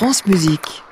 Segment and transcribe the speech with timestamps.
[0.00, 0.82] France Musique.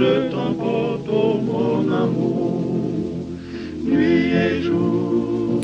[0.00, 1.06] Je t'emporte,
[1.44, 3.26] mon amour,
[3.84, 5.60] nuit et jour.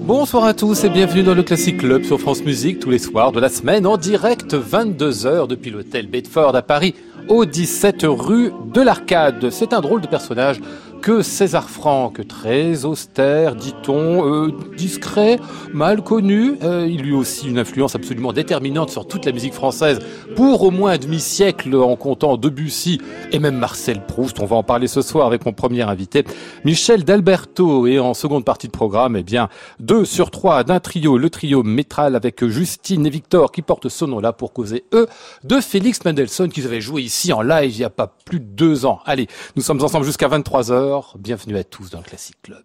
[0.00, 3.30] Bonsoir à tous et bienvenue dans le Classic Club sur France Musique tous les soirs
[3.30, 6.96] de la semaine en direct 22h depuis l'hôtel Bedford à Paris
[7.28, 9.50] au 17 rue de l'Arcade.
[9.50, 10.60] C'est un drôle de personnage
[11.00, 15.38] que César Franck, très austère, dit-on, euh, discret,
[15.72, 16.56] mal connu.
[16.62, 20.00] Euh, il eut aussi une influence absolument déterminante sur toute la musique française
[20.36, 23.00] pour au moins un demi-siècle en comptant Debussy
[23.32, 24.40] et même Marcel Proust.
[24.40, 26.24] On va en parler ce soir avec mon premier invité,
[26.64, 27.86] Michel D'Alberto.
[27.86, 29.48] Et en seconde partie de programme, eh bien,
[29.78, 34.04] deux sur trois d'un trio, le trio Métral avec Justine et Victor qui portent ce
[34.04, 35.06] nom-là pour causer, eux,
[35.44, 38.44] de Félix Mendelssohn qu'ils avaient joué ici en live il y a pas plus de
[38.44, 39.00] deux ans.
[39.06, 40.89] Allez, nous sommes ensemble jusqu'à 23 heures.
[41.18, 42.64] Bienvenue à tous dans le Classic Club.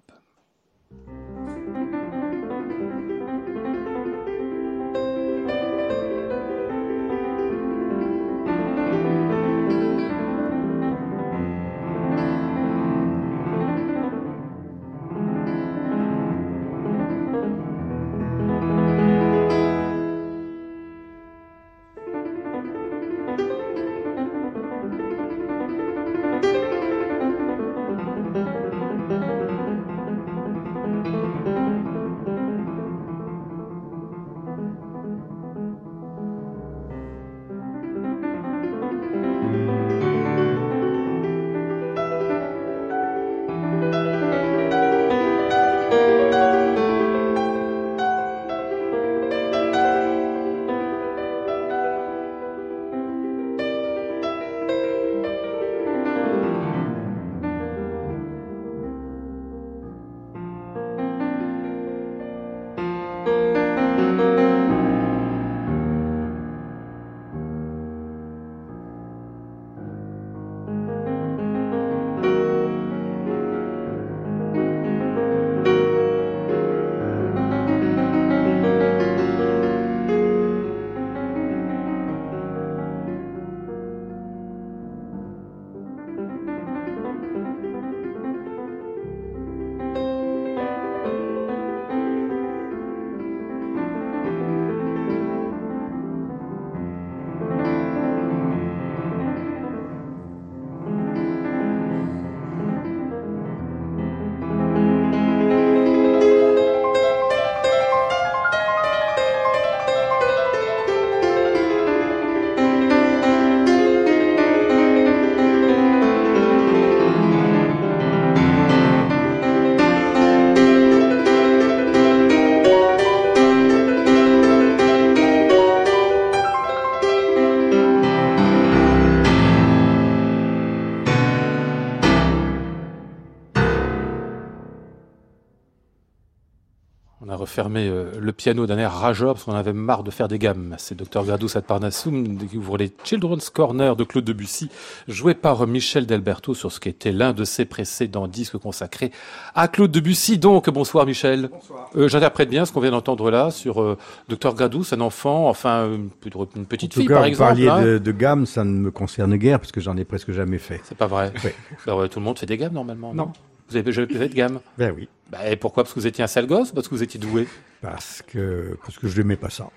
[137.56, 140.76] Refermé euh, le piano d'un air rageur parce qu'on avait marre de faire des gammes.
[140.78, 144.70] C'est Dr Gradus ad Parnassum qui ouvre les Children's Corner de Claude Debussy,
[145.08, 149.10] joué par Michel Delberto sur ce qui était l'un de ses précédents disques consacrés
[149.54, 150.38] à Claude Debussy.
[150.38, 151.48] Donc, bonsoir Michel.
[151.50, 151.90] Bonsoir.
[151.96, 153.98] Euh, J'interprète bien ce qu'on vient d'entendre là sur euh,
[154.28, 156.10] Dr Gradus, un enfant, enfin une,
[156.58, 157.48] une petite En tout fille cas, par vous exemple.
[157.48, 157.82] parliez hein.
[157.82, 160.82] de, de gamme, ça ne me concerne guère parce que j'en ai presque jamais fait.
[160.84, 161.32] C'est pas vrai.
[161.42, 161.52] Oui.
[161.86, 163.14] Bah tout le monde fait des gammes normalement.
[163.14, 163.32] Non.
[163.70, 165.84] Vous avez jamais fait de gamme Ben oui, bah, et Pourquoi?
[165.84, 167.48] Parce que vous étiez un sale gosse ou Parce que vous étiez doué
[167.82, 169.70] parce que parce que je n'aimais pas ça.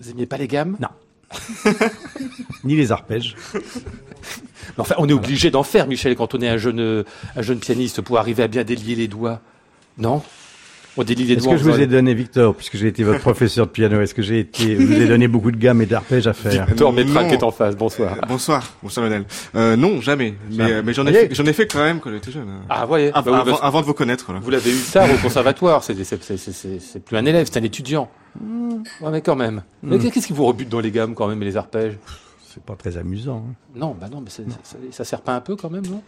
[0.00, 0.76] Vous aimiez pas les gammes?
[0.80, 0.88] Non.
[2.64, 3.36] Ni les arpèges.
[3.54, 3.60] Mais
[4.78, 7.04] enfin, on est obligé d'en faire, Michel, quand on est un jeune,
[7.36, 9.40] un jeune pianiste, pour arriver à bien délier les doigts.
[9.98, 10.22] Non?
[10.96, 14.14] Est-ce que je vous ai donné, Victor, puisque j'ai été votre professeur de piano, est-ce
[14.14, 17.22] que j'ai été, vous ai donné beaucoup de gammes et d'arpèges à faire Victor Métra
[17.22, 17.28] Non.
[17.28, 17.76] qui est en face.
[17.76, 18.16] Bonsoir.
[18.28, 19.24] Bonsoir, bonsoir Lionel.
[19.56, 20.34] Euh, non, jamais.
[20.50, 21.18] Mais, euh, mais j'en ai, Allez.
[21.28, 22.46] fait- j'en ai fait quand même quand j'étais jeune.
[22.68, 23.08] Ah, voyez.
[23.12, 24.32] Av- Bah oui, avant, avant de vous connaître.
[24.32, 24.38] Là.
[24.40, 25.82] Vous l'avez eu tard au conservatoire.
[25.82, 28.08] C'est c'est- c'est- c'est- plus un élève, c'est un étudiant.
[29.00, 29.62] Ouais, mais quand même.
[29.82, 31.94] Mais qu'est-ce qui vous rebute dans les gammes quand même et les arpèges?
[32.52, 33.44] C'est pas très amusant.
[33.48, 33.54] hein.
[33.74, 36.02] Non, bah non, mais c'est- ça, ça sert pas un peu quand même, non?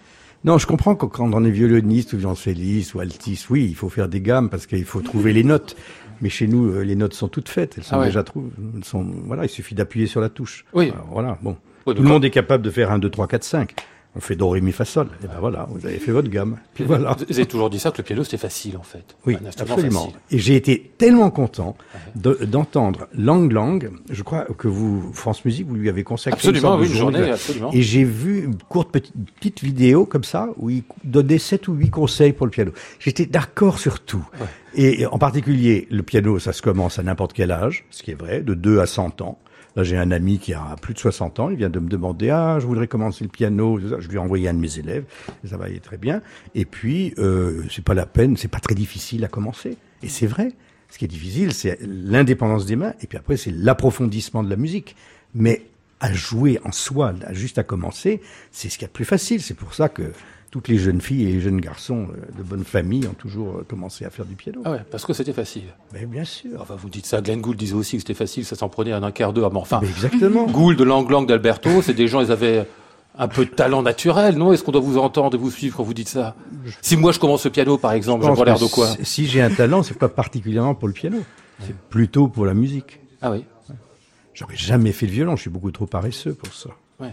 [0.46, 3.88] Non, je comprends que quand on est violoniste ou violoncelliste ou altiste, oui, il faut
[3.88, 5.76] faire des gammes parce qu'il faut trouver les notes.
[6.22, 7.74] Mais chez nous, euh, les notes sont toutes faites.
[7.76, 8.06] Elles sont Ah ouais.
[8.06, 8.48] déjà trouvées.
[8.76, 10.64] Elles sont, voilà, il suffit d'appuyer sur la touche.
[10.72, 10.90] Oui.
[10.94, 11.56] Alors, voilà, bon.
[11.84, 13.74] Tout le monde est capable de faire un, 2, 3, 4, 5.
[14.16, 15.08] On fait do, ré, mi, fa, sol.
[15.22, 16.56] Et ben voilà, vous avez fait votre gamme.
[16.72, 17.14] Puis voilà.
[17.28, 19.14] Vous avez toujours dit ça que le piano c'était facile en fait.
[19.26, 20.04] Oui, absolument.
[20.04, 20.16] facile.
[20.30, 21.76] Et j'ai été tellement content
[22.14, 23.90] de- d'entendre Lang Lang.
[24.10, 27.30] Je crois que vous, France Musique, vous lui avez consacré Absolument, une, oui, une journée,
[27.30, 27.70] absolument.
[27.74, 31.74] Et j'ai vu une courte petite, petite vidéo comme ça où il donnait sept ou
[31.74, 32.72] huit conseils pour le piano.
[32.98, 34.26] J'étais d'accord sur tout.
[34.74, 38.14] Et en particulier, le piano, ça se commence à n'importe quel âge, ce qui est
[38.14, 39.38] vrai, de 2 à 100 ans.
[39.76, 42.30] Là, j'ai un ami qui a plus de 60 ans, il vient de me demander,
[42.30, 43.78] ah, je voudrais commencer le piano.
[43.78, 45.04] Je lui ai envoyé un de mes élèves,
[45.44, 46.22] ça va aller très bien.
[46.54, 49.76] Et puis, euh, c'est pas la peine, c'est pas très difficile à commencer.
[50.02, 50.52] Et c'est vrai.
[50.88, 54.56] Ce qui est difficile, c'est l'indépendance des mains, et puis après, c'est l'approfondissement de la
[54.56, 54.96] musique.
[55.34, 55.66] Mais
[56.00, 59.42] à jouer en soi, juste à commencer, c'est ce qu'il y a de plus facile.
[59.42, 60.12] C'est pour ça que
[60.56, 63.66] toutes les jeunes filles et les jeunes garçons euh, de bonne famille ont toujours euh,
[63.68, 64.62] commencé à faire du piano.
[64.64, 65.64] Ah ouais, parce que c'était facile.
[65.92, 66.58] Mais bien sûr.
[66.58, 67.20] Enfin, vous dites ça.
[67.20, 69.52] Glenn Gould disait aussi que c'était facile, ça s'en prenait en un quart d'heure.
[69.52, 70.46] Mais enfin, Mais exactement.
[70.50, 72.66] Gould, Lang Lang, d'Alberto, c'est des gens, ils avaient
[73.18, 74.54] un peu de talent naturel, non?
[74.54, 76.34] Est-ce qu'on doit vous entendre et vous suivre quand vous dites ça?
[76.80, 78.88] Si moi je commence le piano, par exemple, vois l'air de quoi?
[79.02, 81.18] si- j'ai un talent, c'est pas particulièrement pour le piano.
[81.60, 83.00] C'est plutôt pour la musique.
[83.20, 83.44] Ah oui.
[84.32, 85.36] J'aurais jamais fait de violon.
[85.36, 86.70] Je suis beaucoup trop paresseux pour ça.
[86.98, 87.12] Ouais.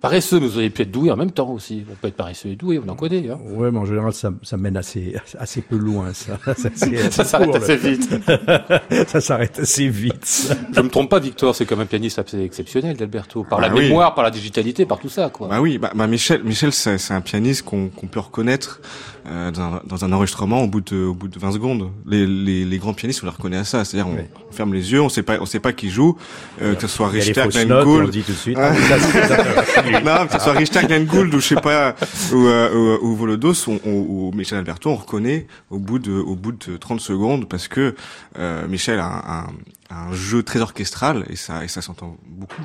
[0.00, 1.84] Paresseux, mais vous auriez pu être doué en même temps aussi.
[1.90, 3.28] On peut être paresseux et doué, on en connaît.
[3.28, 3.38] Hein.
[3.50, 6.38] Ouais, mais en général, ça, ça mène assez, assez peu loin, ça.
[7.10, 8.08] Ça, s'arrête assez vite.
[9.08, 10.24] ça s'arrête assez vite.
[10.24, 10.54] ça.
[10.74, 13.44] Je me trompe pas, Victor, c'est comme un pianiste assez exceptionnel d'Alberto.
[13.44, 13.82] Par la Ah oui.
[13.88, 15.48] mémoire, par la digitalité, par tout ça, quoi.
[15.48, 18.80] Bah oui, bah, bah Michel, Michel, c'est c'est un pianiste qu'on qu'on peut reconnaître
[19.26, 21.90] euh, dans, un, dans un enregistrement au bout de au bout de 20 secondes.
[22.06, 23.84] Les, les, les grands pianistes, on les reconnaît à ça.
[23.84, 24.28] C'est-à-dire, on, Ouais.
[24.48, 26.16] on ferme les yeux, on sait pas, on sait pas qui joue,
[26.62, 28.58] euh, que ce soit Richter, Glenn et on Gould, dit tout de suite.
[28.60, 28.72] Ah.
[28.74, 31.94] Ça, non, que ce soit Richter, Glenn Gould ou je sais pas,
[32.32, 36.12] ou, euh, ou, ou Volodos, ou, ou- ou Michel Alberto, on reconnaît au bout de
[36.12, 37.94] au bout de 30 secondes parce que
[38.38, 39.44] euh, Michel a un,
[39.90, 42.62] un, un jeu très orchestral et ça et ça s'entend beaucoup.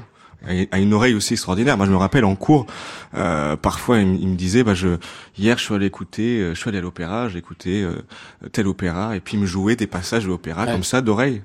[0.72, 1.78] A une oreille aussi extraordinaire.
[1.78, 2.66] Moi, je me rappelle en cours,
[3.16, 4.98] euh, parfois il, me disait, bah je
[5.38, 8.02] hier je suis allé écouter, euh, je suis allé à l'opéra, j'ai écouté euh,
[8.52, 10.72] tel opéra et puis il me jouait des passages de l'opéra Ouais.
[10.72, 11.42] comme ça d'oreille.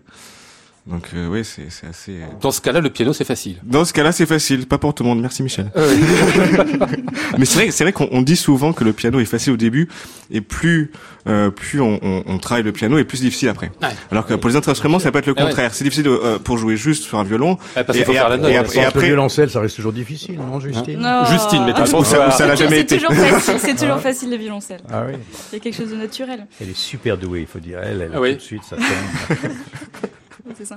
[0.91, 2.13] Donc euh, oui, c'est c'est assez.
[2.17, 3.57] euh, Dans ce cas-là, le piano, c'est facile.
[3.63, 5.21] Dans ce cas-là, c'est facile, pas pour tout le monde.
[5.21, 5.71] Merci Michel.
[5.77, 5.95] Euh,
[7.39, 9.57] Mais c'est vrai, c'est vrai qu'on on dit souvent que le piano est facile au
[9.57, 9.89] début
[10.33, 10.91] et plus
[11.29, 13.71] euh, plus on, on, on travaille le piano et plus c'est difficile après.
[13.81, 13.89] Ouais.
[14.11, 15.47] Alors que pour les autres instruments, ça peut être le Ah ouais.
[15.49, 15.73] contraire.
[15.75, 17.53] C'est difficile de, euh, pour jouer juste sur un violon.
[17.77, 18.51] Ouais, parce qu'il Et- faut et faire la note.
[18.51, 21.25] et ouais, ap- sans et le après, violoncelle, ça reste toujours difficile, non, Justine Non.
[21.27, 22.99] Justine, mais Ah, ça, ça l'a jamais c'est été.
[22.99, 24.81] toujours facile, c'est toujours facile le violoncelle.
[24.93, 25.15] Ah oui.
[25.53, 26.47] Il y a quelque chose de naturel.
[26.61, 27.79] Elle est super douée, il faut dire.
[27.81, 28.31] Elle, elle Ah oui.
[28.33, 29.51] tout de suite, ça tombe.
[30.65, 30.75] C'est.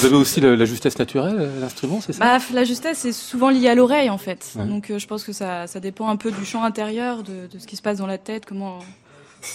[0.00, 2.20] Vous avez aussi le- la justesse naturelle, euh, l'instrument, c'est ça?
[2.38, 4.46] Bah, la justesse, c'est souvent lié à l'oreille, en fait.
[4.56, 4.66] Ouais.
[4.66, 7.58] Donc, euh, je pense que ça, ça dépend un peu du champ intérieur, de, de
[7.58, 8.78] ce qui se passe dans la tête, comment.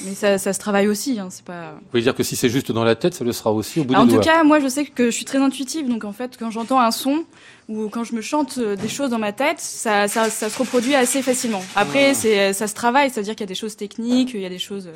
[0.05, 1.19] Mais ça, ça se travaille aussi.
[1.19, 1.71] Hein, c'est pas.
[1.71, 3.83] Vous voulez dire que si c'est juste dans la tête, ça le sera aussi au
[3.85, 5.89] bout Ah, en des tout doigts cas, moi, je sais que je suis très intuitive.
[5.89, 7.23] Donc, en fait, quand j'entends un son
[7.69, 10.59] ou quand je me chante euh, des choses dans ma tête, ça, ça, ça se
[10.59, 11.63] reproduit assez facilement.
[11.75, 14.49] Après, c'est, ça se travaille, c'est-à-dire qu'il y a des choses techniques, il y a
[14.49, 14.89] des choses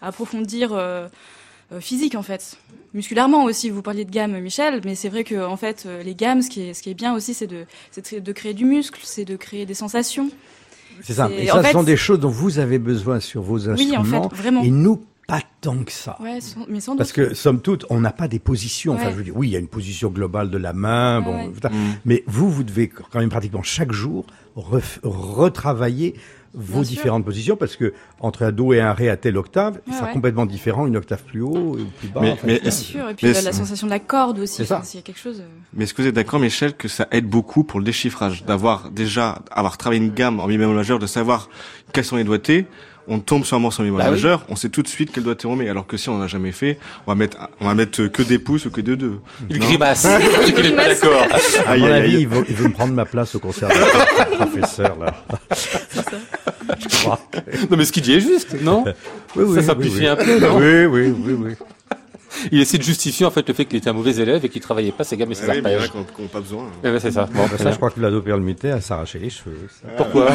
[0.00, 0.70] à approfondir.
[0.72, 1.08] euh,
[1.72, 2.56] euh, physiques en fait,
[2.94, 3.70] musculairement aussi.
[3.70, 6.50] Vous parliez de gamme, Michel, mais c'est vrai que en fait, euh, les gammes, ce
[6.50, 9.24] qui est, ce qui est bien aussi, c'est de, c'est de- créer du muscle, c'est
[9.24, 10.30] de créer des sensations.
[11.02, 11.28] C'est ça.
[11.30, 13.96] Et en ça, fait- ce sont des choses dont vous avez besoin sur vos Oui,
[13.96, 14.28] en instruments.
[14.30, 14.62] fait, vraiment.
[14.62, 16.16] Et nous, pas tant que ça.
[16.22, 18.94] Ouais, sans- mais sans Parce que, somme toute, on n'a pas des positions.
[18.94, 21.48] Enfin, je veux dire, oui, il y a une position globale de la main, Ouais,
[21.60, 21.68] bon.
[21.70, 21.74] Mm.
[22.04, 24.24] mais vous, vous devez quand même pratiquement chaque jour
[24.56, 26.14] ref- retravailler
[26.58, 26.90] vos Bien sûr.
[26.96, 30.12] différentes positions parce que entre un do et un ré à telle octave, Ouais, ouais.
[30.12, 32.20] complètement différent, une octave plus haut ou plus bas.
[32.22, 33.92] Mais- enfin, mais c'est- est-ce- Bien sûr, et puis Mais la, la c'est- sensation de
[33.92, 35.40] la corde aussi, C'est enfin, s'il y a quelque chose.
[35.40, 38.44] euh, Mais est-ce que vous êtes d'accord, Michel, que ça aide beaucoup pour le déchiffrage,
[38.46, 41.50] d'avoir déjà avoir travaillé une gamme en mi bémol majeur, de savoir
[41.92, 42.66] quels sont les doigtés.
[43.08, 44.10] On tombe sur un morceau en mi Bah oui.
[44.12, 45.68] majeur, on sait tout de suite quel doigté on met.
[45.68, 48.38] Alors que si on n'a jamais fait, on va mettre, on va mettre que des
[48.40, 49.20] pouces ou que des deux.
[49.48, 50.06] Il grimace.
[50.44, 51.22] Qu'il est pas d'accord.
[51.66, 52.22] À Aïe, mon aïe, avis, aïe.
[52.22, 55.14] il veut, il veut me prendre ma place au conservatoire, le professeur là.
[56.78, 57.20] Je crois.
[57.70, 58.84] Non, mais ce qu'il dit est juste, non
[59.36, 60.06] Oui, oui, Ça simplifie oui.
[60.08, 61.52] un peu, non Oui, oui, oui, oui.
[62.52, 64.60] Il essaie de justifier en fait le fait qu'il était un mauvais élève et qu'il
[64.60, 65.90] travaillait pas ses gammes et ses oui, mais il y en a arpèges.
[65.92, 66.64] qui n'ont- qui n'ont pas besoin.
[66.84, 67.28] Ouais, c'est ça.
[67.32, 69.56] Bon, Ça, je crois que Vlado Perlmutter a s'arraché les cheveux.
[69.70, 69.88] ça.
[69.96, 70.26] Pourquoi?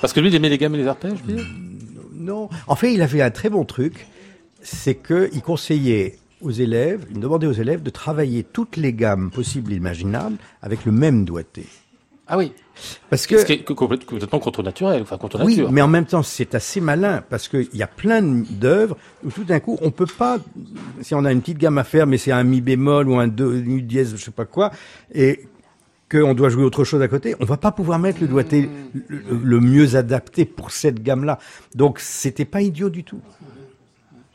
[0.00, 1.18] Parce que lui, il aimait les gammes et les arpèges,
[2.28, 2.48] Non.
[2.66, 4.06] En fait, il avait un très bon truc,
[4.62, 9.72] c'est qu'il conseillait aux élèves, il demandait aux élèves de travailler toutes les gammes possibles
[9.72, 11.64] et imaginables avec le même doigté.
[12.30, 12.52] Ah oui.
[13.10, 15.72] Parce que Ce qui est co- complète- complètement contre naturel, enfin contre oui, nature.
[15.72, 19.44] mais en même temps, c'est assez malin parce qu'il y a plein d'œuvres où tout
[19.44, 20.38] d'un coup, on peut pas,
[21.00, 23.26] si on a une petite gamme à faire, mais c'est un mi bémol ou un
[23.28, 24.70] do, mi dièse, je sais pas quoi,
[25.12, 25.40] et
[26.10, 28.68] qu'on doit jouer autre chose à côté, on va pas pouvoir mettre le doigté
[29.08, 31.38] le, le mieux adapté pour cette gamme-là.
[31.74, 33.20] Donc, c'était pas idiot du tout.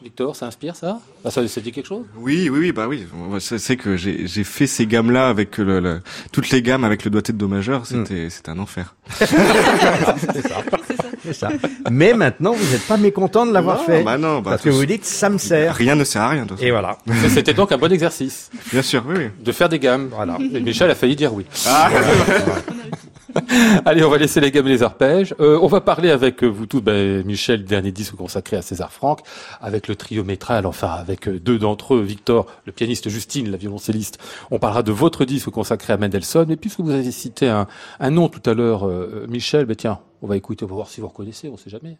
[0.01, 0.99] Victor, ça inspire ça?
[1.23, 2.05] Ah, Ça, ça dit quelque chose?
[2.17, 3.07] Oui, oui, oui, bah oui.
[3.39, 6.01] C'est que j'ai fait ces gammes-là avec le, le-
[6.33, 7.85] toutes les gammes avec le doigté de do majeur.
[7.85, 8.95] C'était c'était un enfer.
[9.19, 9.27] C'est
[10.47, 10.61] ça.
[11.25, 11.49] C'est ça.
[11.89, 14.03] Mais maintenant, vous n'êtes pas mécontent de l'avoir Non, fait.
[14.03, 15.75] bah non, bah, parce que vous dites, ça me sert.
[15.75, 16.45] Rien ne sert à rien.
[16.45, 16.53] de.
[16.61, 16.97] Et voilà.
[17.05, 19.25] Mais C'était donc un bon exercice Bien sûr, oui, oui.
[19.39, 20.09] de faire des gammes.
[20.13, 20.37] Voilà.
[20.39, 21.45] Et Michel a failli dire oui.
[21.67, 21.89] Ah,
[23.85, 25.35] Allez, on va laisser les gammes et les arpèges.
[25.39, 28.91] Euh, on va parler avec euh, vous tous, ben, Michel, dernier disque consacré à César
[28.91, 29.21] Franck,
[29.61, 33.57] avec le trio métral, enfin avec euh, deux d'entre eux, Victor, le pianiste, Justine, la
[33.57, 34.19] violoncelliste.
[34.51, 36.49] On parlera de votre disque consacré à Mendelssohn.
[36.51, 37.67] Et puisque vous avez cité un,
[37.99, 40.87] un nom tout à l'heure, euh, Michel, ben tiens, on va écouter, on va voir
[40.87, 41.97] si vous reconnaissez, on sait jamais.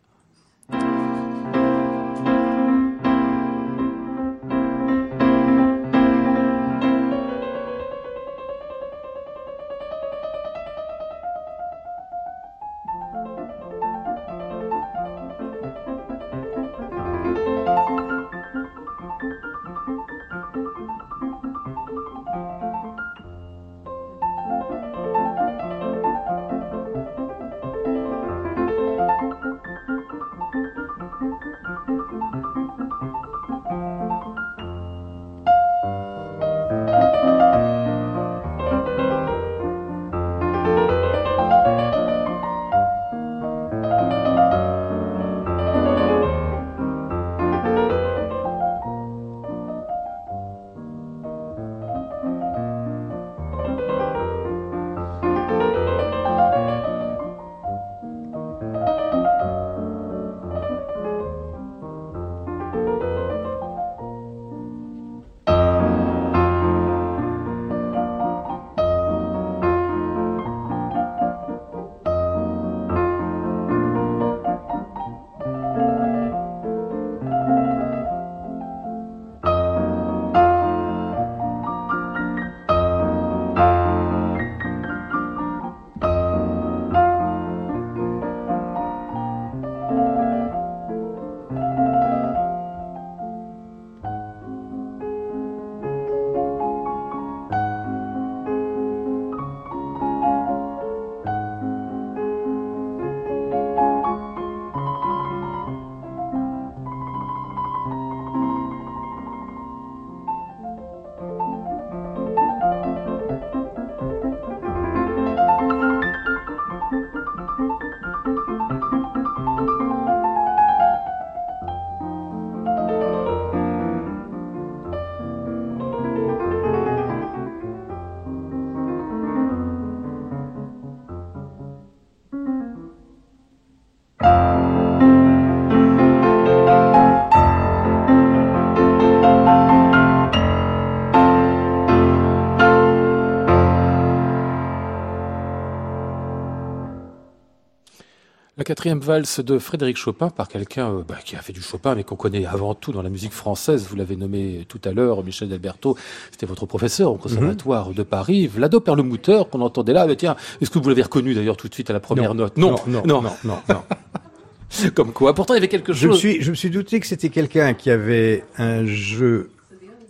[148.64, 151.96] La quatrième valse de Frédéric Chopin par quelqu'un euh, bah, qui a fait du Chopin,
[151.96, 153.86] mais qu'on connaît avant tout dans la musique française.
[153.90, 155.98] Vous l'avez nommé tout à l'heure, Michel Delberto.
[156.32, 158.48] C'était votre professeur au conservatoire de Paris.
[158.48, 160.08] Vlado Perlemouteur, qu'on entendait là.
[160.08, 162.56] Mais tiens, est-ce que vous l'avez reconnu d'ailleurs tout de suite à la première note?
[162.56, 163.84] Non, non, non, non, non.
[164.96, 165.36] Comme quoi.
[165.36, 166.20] Pourtant, il y avait quelque Je me chose.
[166.22, 169.50] suis, je me suis douté que c'était quelqu'un qui avait un jeu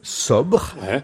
[0.03, 1.03] sobre, Ouais.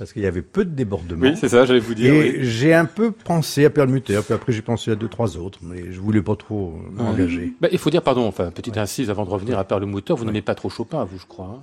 [0.00, 1.26] Parce qu'il y avait peu de débordements.
[1.26, 2.14] Oui, c'est ça, j'allais vous dire.
[2.14, 2.44] Et oui.
[2.44, 5.92] j'ai un peu pensé à Perlmutter, puis après j'ai pensé à deux, trois autres, mais
[5.92, 7.52] je voulais pas trop m'engager.
[7.60, 10.40] Bah, il faut dire, pardon, enfin, petite incise avant de revenir à Perlemouteur, vous n'aimez
[10.40, 11.60] pas trop Chopin, vous, je crois.
[11.60, 11.62] hein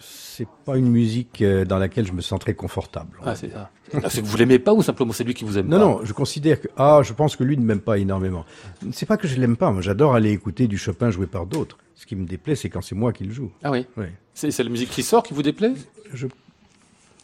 [0.00, 3.10] C'est pas une musique euh, dans laquelle je me sens très confortable.
[3.24, 3.70] ah, c'est ça.
[3.94, 5.84] Ah, c'est que vous l'aimez pas ou simplement c'est lui qui vous aime Non, pas
[5.84, 8.44] non, je considère que ah, je pense que lui ne m'aime pas énormément.
[8.90, 11.78] C'est pas que je l'aime pas, moi j'adore aller écouter du Chopin joué par d'autres.
[11.94, 13.52] Ce qui me déplaît, c'est quand c'est moi qui le joue.
[13.62, 13.86] Ah oui.
[13.96, 14.06] Oui.
[14.34, 15.72] C'est c'est la musique qui sort qui vous déplaît?
[16.12, 16.26] Je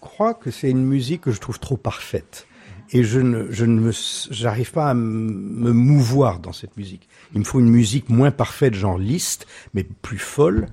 [0.03, 2.47] crois que c'est une musique que je trouve trop parfaite.
[2.95, 3.91] Et je ne, je ne me,
[4.31, 7.09] j'arrive pas à me mouvoir dans cette musique.
[7.33, 10.67] Il me faut une musique moins parfaite, genre Liszt, mais plus folle.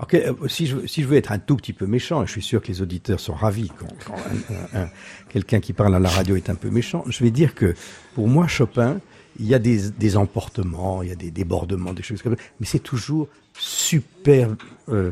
[0.00, 2.32] Ok, euh, si je, si je veux être un tout petit peu méchant, et je
[2.32, 4.90] suis sûr que les auditeurs sont ravis quand, quand un- un- un-
[5.28, 7.74] quelqu'un qui parle à la radio est un peu méchant, je vais dire que
[8.14, 9.00] pour moi, Chopin,
[9.40, 12.42] il y a des, des emportements, il y a des débordements, des choses comme ça,
[12.60, 14.54] mais c'est toujours super
[14.88, 15.10] euh,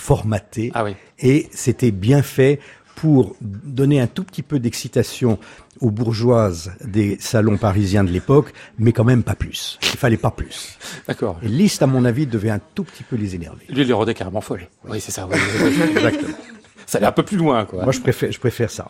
[0.00, 0.72] formaté.
[0.74, 0.94] Ah oui.
[1.18, 2.58] Et c'était bien fait
[2.96, 5.38] pour donner un tout petit peu d'excitation
[5.80, 9.78] aux bourgeoises des salons parisiens de l'époque, mais quand même pas plus.
[9.82, 10.76] Il fallait pas plus.
[11.06, 11.38] D'accord.
[11.42, 13.64] Liszt, à mon avis, devait un tout petit peu les énerver.
[13.70, 14.68] Lui, il les rendait carrément folles.
[14.86, 15.26] Oui, c'est ça.
[15.30, 15.38] oui.
[15.96, 16.34] Exactement.
[16.90, 17.84] Ça allait un peu plus loin, quoi.
[17.84, 18.88] Moi, je préfère, je préfère ça.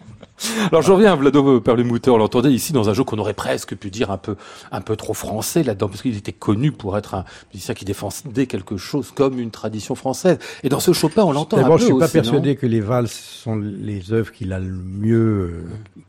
[0.73, 3.75] Alors je reviens à Vlado Perlemouter, on l'entendait ici dans un jeu qu'on aurait presque
[3.77, 4.37] pu dire un peu,
[4.73, 8.47] un peu trop français là-dedans, parce qu'il était connu pour être un musicien qui défendait
[8.47, 10.39] quelque chose comme une tradition française.
[10.63, 12.81] Et dans ce Chopin, on l'entend un peu je suis pas aussi, persuadé que les
[12.81, 15.19] valses sont les œuvres qu'il a le mieux,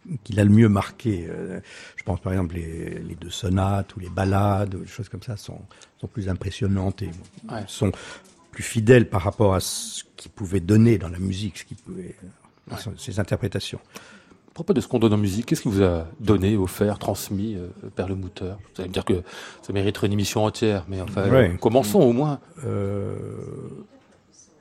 [0.09, 1.27] euh, qu'il a le mieux marqué.
[1.29, 1.59] Euh,
[1.97, 5.21] Je pense par exemple les, les deux sonates ou les ballades, ou des choses comme
[5.23, 5.59] ça sont,
[5.99, 7.09] sont plus impressionnantes et
[7.51, 7.63] Ouais.
[7.67, 7.91] sont
[8.51, 12.15] plus fidèles par rapport à ce qu'il pouvait donner dans la musique, ce qu'il pouvait,
[12.77, 13.79] son- ses interprétations.
[14.49, 17.55] À propos de ce qu'on donne en musique, qu'est-ce qu'il vous a donné, offert, transmis,
[17.55, 19.23] euh, Perlemouter Vous allez me dire que
[19.61, 21.57] ça mériterait une émission entière, mais enfin, Ouais.
[21.59, 22.39] commençons au moins.
[22.65, 23.15] euh,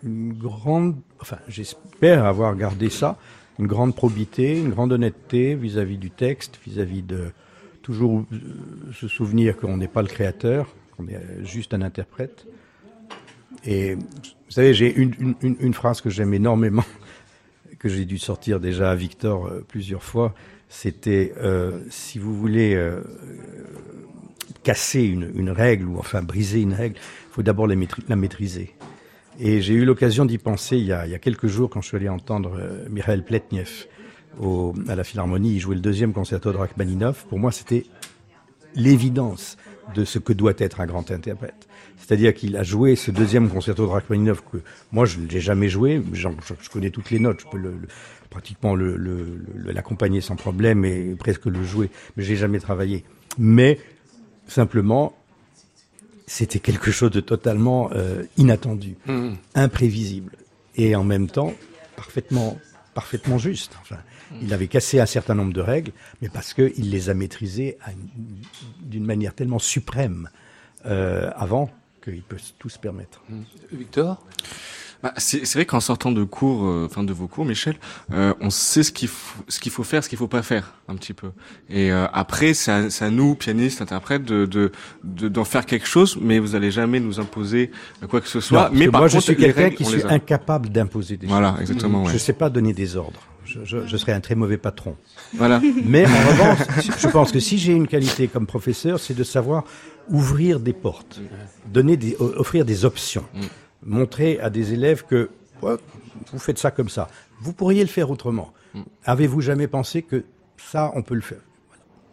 [0.02, 3.18] une grande, enfin, j'espère avoir gardé ça,
[3.58, 7.32] une grande probité, une grande honnêteté vis-à-vis du texte, vis-à-vis de
[7.82, 8.36] toujours euh,
[8.94, 12.46] se souvenir qu'on n'est pas le créateur, qu'on est juste un interprète.
[13.64, 16.84] Et vous savez, j'ai une, phrase que j'aime énormément,
[17.78, 20.34] que j'ai dû sortir déjà à Victor euh, plusieurs fois.
[20.68, 23.00] C'était euh, si vous voulez euh,
[24.62, 28.74] casser une, règle ou enfin briser une règle, il faut d'abord la, maîtri- la maîtriser.
[29.38, 32.08] Et j'ai eu l'occasion d'y penser il y, a, quelques jours quand je suis allé
[32.08, 33.86] entendre Mikhail Pletnev
[34.38, 35.54] au, à la Philharmonie.
[35.54, 37.24] Il jouait le deuxième concerto de Rachmaninov.
[37.26, 37.86] Pour moi, c'était
[38.74, 39.56] l'évidence
[39.94, 41.69] de ce que doit être un grand interprète.
[42.10, 44.56] C'est-à-dire qu'il a joué ce deuxième concerto de Rachmaninov que
[44.90, 46.26] moi je ne l'ai jamais joué, je,
[46.60, 47.86] je connais toutes les notes, je peux le, le-
[48.30, 53.04] pratiquement le- le- le- l'accompagner sans problème et presque le jouer, mais j'ai jamais travaillé.
[53.38, 53.78] Mais
[54.48, 55.14] simplement,
[56.26, 59.34] c'était quelque chose de totalement euh, inattendu, Hmm.
[59.54, 60.32] imprévisible
[60.74, 61.54] et en même temps
[61.94, 62.58] parfaitement
[62.92, 63.78] parfaitement juste.
[63.82, 63.98] Enfin,
[64.42, 67.78] il avait cassé un certain nombre de règles, mais parce qu'il les a maîtrisées
[68.82, 70.28] d'une manière tellement suprême
[70.86, 71.70] euh, avant
[72.02, 73.20] qu'il peut tout se permettre.
[73.72, 74.18] Victor?
[75.02, 77.76] Bah, c'est c'est vrai qu'en sortant de cours, euh, enfin de vos cours, Michel,
[78.12, 80.74] euh, on sait ce qu'il faut, ce qu'il faut faire, ce qu'il faut pas faire,
[80.88, 81.30] un petit peu.
[81.70, 84.72] Et euh, après, c'est à, c'est à nous, pianistes, interprètes, de de-
[85.04, 87.70] de- d'en faire quelque chose, mais vous allez jamais nous imposer
[88.10, 88.68] quoi que ce soit.
[88.68, 91.26] Non, mais par moi, contre, je suis quelqu'un règles, qui on suis incapable d'imposer des
[91.26, 91.60] Voilà, choses.
[91.62, 92.02] exactement.
[92.04, 92.12] Je Ouais.
[92.14, 93.20] ne sais pas donner des ordres.
[93.46, 94.96] Je, je, je serais un très mauvais patron.
[95.34, 95.62] Voilà.
[95.86, 96.58] Mais en revanche,
[96.98, 99.64] je pense que si j'ai une qualité comme professeur, c'est de savoir
[100.10, 101.20] ouvrir des portes,
[101.66, 103.24] donner des, offrir des options,
[103.84, 105.30] montrer à des élèves que
[105.62, 105.76] ouais,
[106.32, 107.08] vous faites ça comme ça.
[107.40, 108.52] Vous pourriez le faire autrement.
[109.04, 110.24] Avez-vous jamais pensé que
[110.56, 111.40] ça, on peut le faire?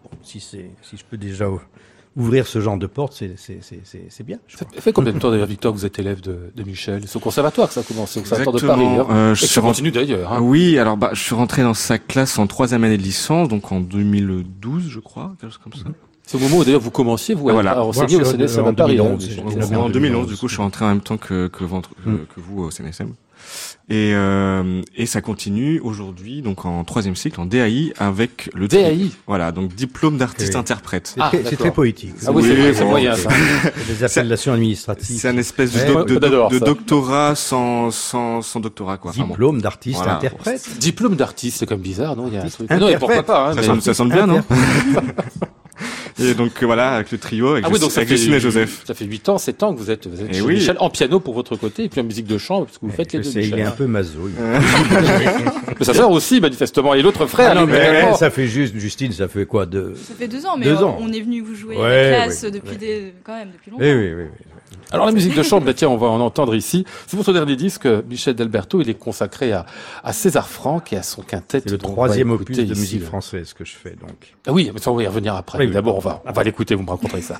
[0.04, 1.60] Bon, si, je peux déjà ou-
[2.16, 4.40] ouvrir ce genre de porte, c'est, bien.
[4.48, 4.82] Ça crois.
[4.82, 7.04] fait combien de temps d'ailleurs, Victor, que vous êtes élève de, de Michel?
[7.06, 8.86] C'est au conservatoire que ça a commencé, au conservatoire de Paris.
[8.86, 9.08] Hein.
[9.12, 10.34] Euh, Et je suis rentré- continue d'ailleurs.
[10.34, 10.40] Hein.
[10.42, 13.72] oui, alors bah, je suis rentré dans sa classe en troisième année de licence, donc
[13.72, 15.90] en 2012, je crois, quelque chose comme ça.
[16.28, 17.72] C'est au moment où d'ailleurs vous commenciez, vous, à- Voilà.
[17.72, 18.98] à enseigner au CNSM en à Paris.
[18.98, 19.62] 2011, hein, j'ai- Michel.
[19.70, 21.64] j'ai- En, en 2011, 2011, du coup, je suis rentré en même temps que, que,
[21.64, 22.20] ventre- que- Mm.
[22.36, 23.14] que vous au CNSM.
[23.90, 29.10] Et, euh, et ça continue aujourd'hui, donc en troisième cycle, en DAI, avec le DAI.
[29.26, 30.60] Voilà, donc diplôme d'artiste Oui.
[30.60, 31.14] interprète.
[31.16, 32.14] C'est, Ah, très, c'est très poétique.
[32.26, 33.30] Ah oui, Oui, c'est vrai, c'est bon, moyen ça.
[33.88, 35.18] des appellations administratives.
[35.22, 36.16] C'est un espèce de, Ouais, de,
[36.50, 39.12] de doctorat sans, sans, sans doctorat, quoi.
[39.12, 39.28] Enfin, bon.
[39.30, 40.18] Diplôme d'artiste Voilà.
[40.18, 40.68] interprète.
[40.78, 42.28] Diplôme d'artiste, c'est comme bizarre, non?
[42.28, 42.70] Il y a un truc.
[42.70, 44.42] Non, et pourquoi pas hein, Ça, mais- sonne, ça sonne bien, non?
[46.20, 48.40] Et donc, voilà, avec le trio, avec, Ah oui, donc ça avec fait, Justine et
[48.40, 48.84] Joseph.
[48.86, 50.54] ça fait 8 ans, 7 ans que vous êtes, vous êtes Eh chez oui.
[50.56, 52.92] Michel en piano pour votre côté et puis en musique de chambre parce que vous
[52.92, 53.30] faites les deux.
[53.40, 54.20] il est un peu maso.
[55.80, 57.52] Mais sa sœur aussi, manifestement, et l'autre frère.
[57.52, 59.94] Ah non, mais ça fait juste, Justine, ça fait quoi de...
[59.96, 60.98] Ça fait deux ans, mais Deux on, ans.
[61.00, 62.76] on est venu vous jouer à Ouais, la classe ouais, depuis ouais.
[62.78, 63.84] des, quand même depuis longtemps.
[63.86, 64.46] Eh oui, oui, oui.
[64.92, 66.86] Alors la musique de chambre, bah, tiens, on va en entendre ici.
[67.08, 69.66] C'est son dernier disque, Michel Delberto, il est consacré à,
[70.04, 71.62] à César Franck et à son quintet.
[71.64, 74.36] C'est le troisième opus de musique française que je fais, donc.
[74.48, 75.60] Ah oui, mais ça on va y revenir après.
[75.60, 75.74] Oui, oui.
[75.74, 77.40] D'abord, on va, on va l'écouter, vous me raconterez ça.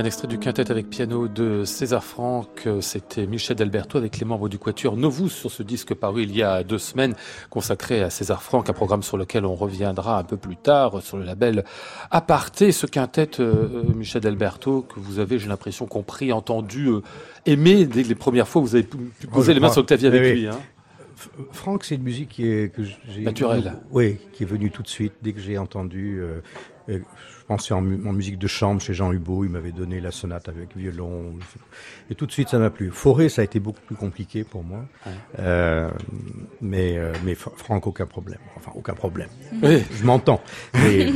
[0.00, 4.48] Un extrait du quintet avec piano de César Franck, c'était Michel Delberto avec les membres
[4.48, 7.14] du quatuor Novus sur ce disque paru il y a deux semaines
[7.50, 11.18] consacré à César Franck, un programme sur lequel on reviendra un peu plus tard sur
[11.18, 11.66] le label
[12.10, 12.72] Aparté.
[12.72, 17.02] Ce quintet, euh, Michel Delberto, que vous avez, j'ai l'impression, compris, entendu, euh,
[17.44, 19.86] aimé dès les premières fois vous avez pu pu poser Oh, les mains sur le
[19.86, 20.48] clavier avec Oui, lui.
[20.48, 20.58] Hein.
[21.52, 23.74] Franck, c'est une musique qui est que j'ai Naturelle.
[23.90, 26.22] Oui, qui est venue tout de suite dès que j'ai entendu.
[26.22, 26.40] euh,
[27.50, 30.48] je pensais en, en musique de chambre chez Jean Hubeau, il m'avait donné la sonate
[30.48, 31.34] avec violon,
[32.08, 32.92] et tout de suite ça m'a plu.
[32.92, 35.12] Forêt, ça a été beaucoup plus compliqué pour moi, Ouais.
[35.40, 35.90] Euh,
[36.60, 38.38] mais euh, mais Fra- Franck aucun problème.
[38.56, 39.28] Enfin aucun problème.
[39.64, 39.82] Oui.
[39.92, 40.40] Je m'entends.
[40.74, 41.08] Mais-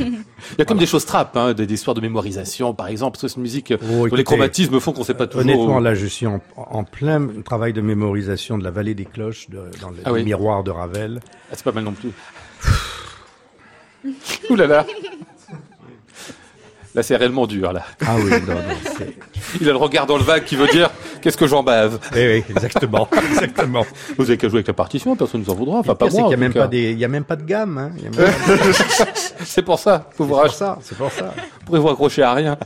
[0.51, 3.13] Il y a comme des choses trappes, hein, des, des histoires de mémorisation, par exemple,
[3.13, 5.41] parce que c'est une musique euh, Oh, dont les chromatismes font qu'on sait pas toujours.
[5.49, 9.49] Honnêtement, là, je suis en, en plein travail de mémorisation de la vallée des cloches
[9.49, 10.25] de- dans le, Ah oui.
[10.25, 11.21] miroir de Ravel.
[11.49, 12.09] Ah, c'est pas mal non plus.
[14.49, 14.85] Ouh là là.
[16.95, 17.83] Là, c'est réellement dur, là.
[18.05, 19.17] Ah oui, non, non, c'est...
[19.61, 20.89] Il a le regard dans le vague qui veut dire
[21.25, 21.99] qu'est-ce que j'en bave.
[22.15, 23.83] Oui, oui, exactement, exactement.
[24.17, 25.79] Vous avez qu'à jouer avec la partition, personne ne vous en voudra.
[25.79, 26.11] Enfin, pas moi.
[26.13, 26.69] qu'il en n'y a, même tout pas cas.
[26.69, 27.77] des- il y a même pas de gamme.
[27.79, 27.91] Hein.
[27.97, 28.31] Il y même
[29.43, 30.07] C'est pour ça.
[30.11, 30.57] Faut C'est vous pour racheter.
[30.57, 31.33] ça, c'est pour ça.
[31.35, 32.57] Vous pourrez vous accrocher à rien.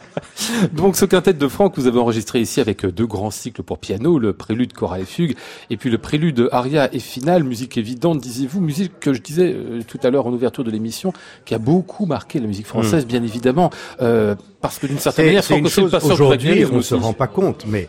[0.74, 3.78] Donc, ce quintet de Franck, vous avez enregistré ici avec euh, deux grands cycles pour
[3.80, 5.36] piano, le prélude chorale et fugue,
[5.70, 9.80] et puis le prélude aria et finale, musique évidente, disiez-vous, musique que je disais euh,
[9.88, 11.14] tout à l'heure en ouverture de l'émission,
[11.46, 13.70] qui a beaucoup marqué la musique française, bien évidemment,
[14.02, 17.28] euh, parce que d'une certaine manière, c'est une chose, aujourd'hui, on ne se rend pas
[17.28, 17.88] compte, mais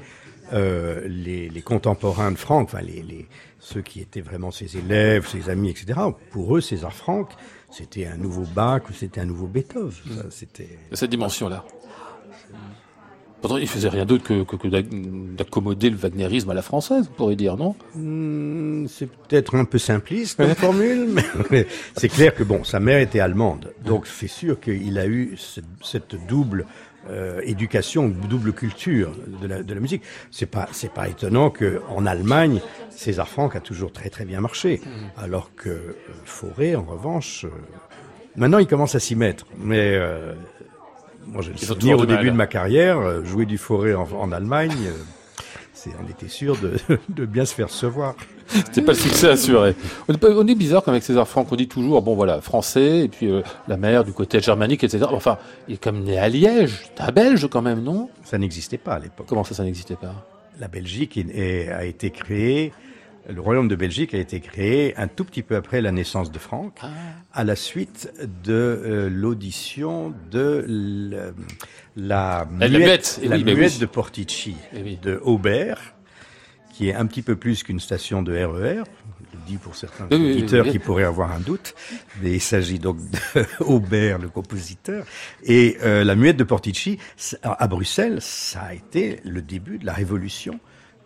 [0.53, 3.27] euh, les, les contemporains de Franck, enfin les, les,
[3.59, 5.99] ceux qui étaient vraiment ses élèves, ses amis, etc.,
[6.31, 7.31] pour eux, César Franck,
[7.71, 9.93] c'était un nouveau Bach ou c'était un nouveau Beethoven.
[10.17, 10.79] Ça, C'était...
[10.93, 11.65] cette dimension-là.
[13.41, 17.09] Pourtant, il faisait rien d'autre que, que, que d'ac- d'accommoder le wagnérisme à la française,
[17.11, 17.75] on pourrait dire, non?
[17.95, 22.81] Hmm, c'est peut-être un peu simpliste comme formule, mais, mais c'est clair que bon, sa
[22.81, 26.67] mère était allemande, donc c'est sûr qu'il a eu ce- cette double
[27.09, 30.03] euh, éducation, double culture de la, de la musique.
[30.31, 32.61] C'est pas c'est pas étonnant que en Allemagne,
[32.91, 34.81] César Franck a toujours très très bien marché,
[35.17, 35.93] alors que euh,
[36.25, 37.51] Fauré, en revanche, euh,
[38.37, 40.35] maintenant il commence à s'y mettre, mais euh,
[41.27, 44.33] moi j'ai le souvenir au début de ma carrière, euh, jouer du Fauré en, en
[44.33, 44.91] Allemagne.
[46.05, 46.75] On était sûr de,
[47.09, 48.15] de bien se faire recevoir.
[48.49, 49.75] C'était pas le succès assuré.
[50.09, 52.41] On est, pas- on est bizarre comme avec César Franck, on dit toujours, bon voilà,
[52.41, 55.07] français, et puis euh, la mère du côté germanique, etc.
[55.13, 55.39] Enfin,
[55.69, 58.11] il est comme né à Liège, c'est un Belge quand même, non?
[58.25, 59.27] Ça n'existait pas à l'époque.
[59.29, 60.27] Comment ça, ça n'existait pas?
[60.59, 62.73] La Belgique est- est- a été créée,
[63.29, 66.39] le royaume de Belgique a été créé un tout petit peu après la naissance de
[66.39, 66.89] Franck, Ah.
[67.33, 68.13] à la suite
[68.45, 71.35] de euh, l'audition de l-
[71.97, 73.79] la, La muette, eh la oui, muette oui.
[73.79, 74.99] de Portici, Eh oui.
[75.03, 75.95] de Aubert,
[76.73, 78.83] qui est un petit peu plus qu'une station de RER.
[79.33, 81.75] Je le dis pour certains auditeurs qui pourraient avoir un doute,
[82.23, 85.05] mais il s'agit donc de Aubert, le compositeur.
[85.45, 86.99] Et euh, la muette de Portici,
[87.43, 90.59] à Bruxelles, ça a été le début de la révolution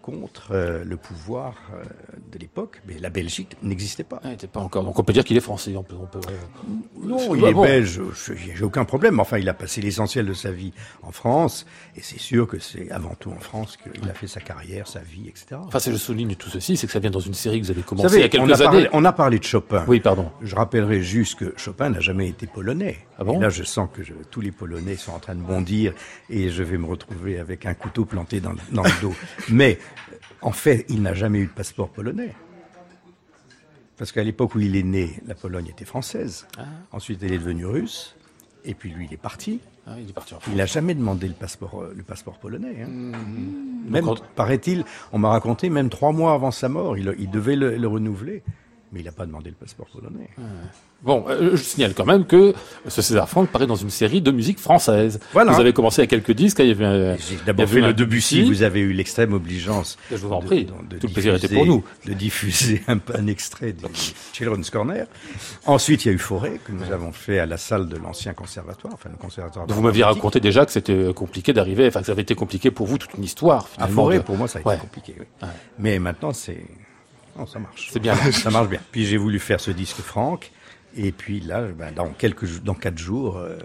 [0.05, 1.83] contre euh, le pouvoir euh,
[2.31, 2.83] de l'époque.
[2.87, 4.21] Mais la Belgique n'existait pas.
[4.23, 4.85] Ah, il était pas encore.
[4.85, 5.75] Donc on peut dire qu'il est français.
[5.77, 6.21] On peut, on peut.
[6.29, 7.63] euh, Non, il est bon.
[7.63, 8.01] belge,
[8.37, 9.19] j'ai aucun problème.
[9.19, 11.65] Enfin, il a passé l'essentiel de sa vie en France,
[11.97, 15.01] et c'est sûr que c'est avant tout en France qu'il a fait sa carrière, sa
[15.01, 15.57] vie, etc.
[15.63, 17.71] Enfin, c'est je souligne tout ceci, c'est que ça vient dans une série que vous
[17.71, 18.85] avez Vous commencé savez, il y a on quelques a, années.
[18.85, 19.85] parlé, on a parlé de Chopin.
[19.89, 20.31] Oui, pardon.
[20.43, 22.99] Je rappellerai juste que Chopin n'a jamais été polonais.
[23.19, 25.41] Ah bon et là, je sens que je- tous les Polonais sont en train de
[25.41, 25.95] bondir
[26.29, 29.15] et je vais me retrouver avec un couteau planté dans, dans le dos.
[29.49, 29.79] Mais
[30.43, 32.35] en fait, il n'a jamais eu de passeport polonais.
[33.97, 36.47] Parce qu'à l'époque où il est né, la Pologne était française.
[36.59, 36.65] Ah.
[36.93, 38.17] Ensuite, elle est devenue russe.
[38.65, 39.61] Et puis lui, il est parti.
[39.87, 40.53] Ah, il est parti en France.
[40.53, 42.83] Il n'a jamais demandé le passeport, euh, le passeport polonais.
[42.83, 42.89] hein.
[43.89, 47.57] Même, Donc, paraît-il, on m'a raconté, même trois mois avant sa mort, il, il devait
[47.57, 48.43] le, le renouveler.
[48.95, 50.31] Mais il n'a pas demandé le passeport polonais.
[51.03, 52.55] Bon, euh, je signale quand même que
[52.87, 55.19] ce César Franck paraît dans une série de musique française.
[55.33, 55.53] Voilà.
[55.53, 56.61] Vous avez commencé à quelques disques.
[56.61, 59.99] Il y avait y d'abord fait le Debussy, vous avez eu l'extrême obligeance.
[60.11, 60.65] Je vous en prie.
[60.67, 61.85] de- de Tout le plaisir était diffuser- pour nous.
[62.07, 63.87] De diffuser un, un extrait de
[64.33, 65.07] Children's Corner.
[65.67, 68.33] Ensuite, il y a eu Forêt, que nous avons fait à la salle de l'ancien
[68.33, 69.67] conservatoire, enfin le conservatoire.
[69.69, 72.87] Vous m'aviez raconté déjà que c'était compliqué d'arriver, enfin que ça avait été compliqué pour
[72.87, 73.69] vous toute une histoire.
[73.77, 74.79] À Forêt, de- pour moi, ça a été Ouais.
[74.79, 75.15] compliqué.
[75.19, 75.27] oui.
[75.81, 76.65] Mais maintenant, c'est.
[77.37, 77.89] Non, ça marche.
[77.93, 78.15] C'est bien.
[78.33, 78.81] ça marche bien.
[78.93, 80.51] Puis j'ai voulu faire ce disque Franck.
[80.97, 83.59] Et puis là, ben, dans quelques dans quatre jours, euh,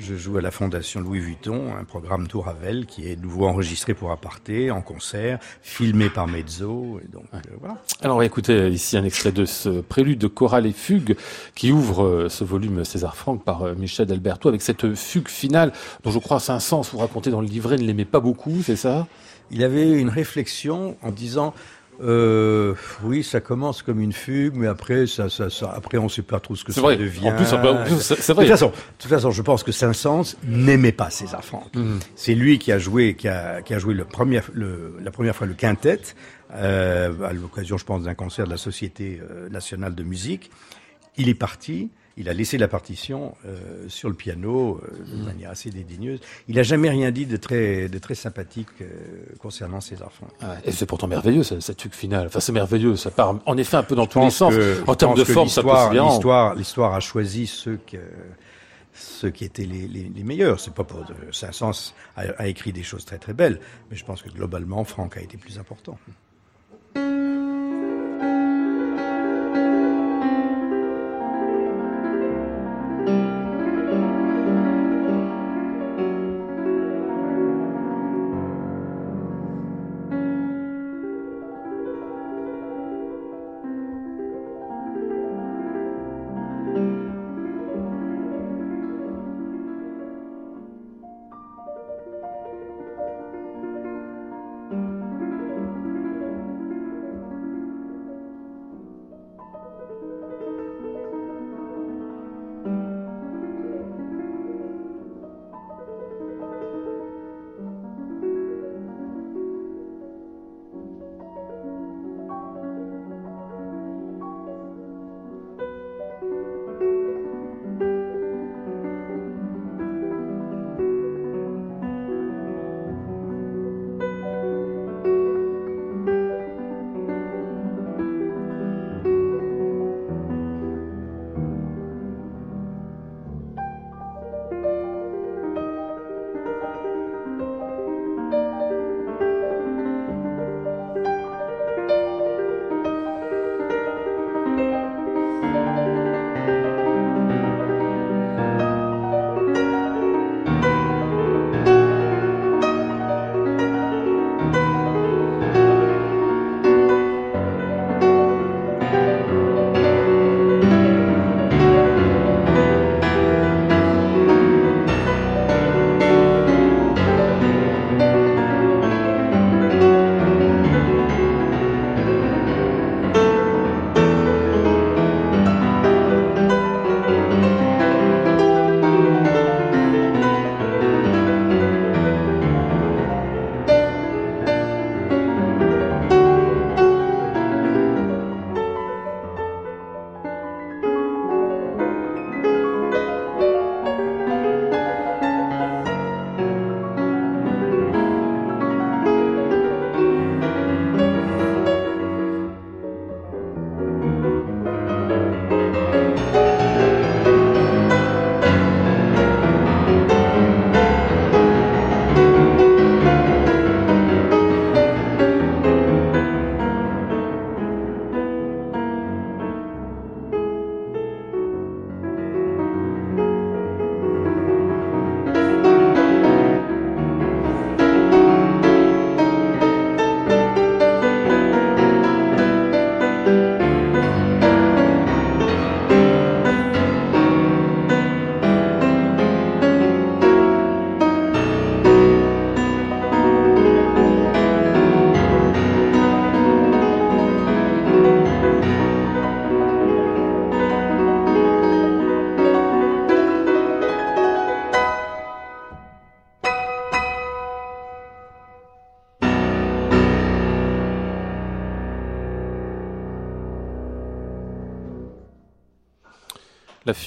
[0.00, 3.92] Je joue à la Fondation Louis Vuitton, un programme Tour Ravel qui est nouveau enregistré
[3.92, 7.00] pour aparté, en concert, filmé par Mezzo.
[7.04, 7.76] Et donc, euh, voilà.
[8.00, 11.16] Alors on va écouter ici un extrait de ce prélude de chorale et fugue
[11.54, 15.70] qui ouvre euh, ce volume César Franck par euh, Michel Alberto avec cette fugue finale
[16.02, 19.06] dont je crois Saint-Saëns, vous racontez dans le livret, ne l'aimait pas beaucoup, c'est ça?
[19.50, 21.52] Il avait une réflexion en disant
[22.02, 26.22] euh, oui, ça commence comme une fugue, mais après, ça, ça, ça après, on sait
[26.22, 26.96] pas trop ce que ça vrai.
[26.96, 27.28] devient.
[27.28, 28.44] En plus, c'est De vrai.
[28.44, 31.74] toute façon, de toute façon, je pense que Saint-Saëns n'aimait pas César Franck.
[31.74, 31.98] Mhm.
[32.16, 35.36] C'est lui qui a joué, qui a, qui a joué le premier, le, la première
[35.36, 36.00] fois le quintet,
[36.54, 40.50] euh, à l'occasion, je pense, d'un concert de la Société euh, nationale de musique.
[41.16, 41.90] Il est parti.
[42.16, 46.20] Il a laissé la partition euh, sur le piano euh, de manière assez dédaigneuse.
[46.48, 48.86] Il n'a jamais rien dit de très, de très sympathique euh,
[49.38, 50.30] concernant César Franck.
[50.42, 52.26] Ouais, Et c'est pourtant merveilleux, cette, cette fugue finale.
[52.26, 52.96] Enfin, c'est merveilleux.
[52.96, 54.52] Ça part en effet un peu dans Je tous les sens.
[54.54, 55.92] que- En termes de forme, ça peut l'histoire-.
[56.10, 57.96] L'histoire, l'histoire a choisi ceux que,
[58.92, 60.58] ceux qui étaient les, les, les meilleurs.
[60.60, 64.20] C'est pas pour Saint-Saëns a, a écrit des choses très très belles, mais je pense
[64.20, 65.96] que globalement, Franck a été plus important.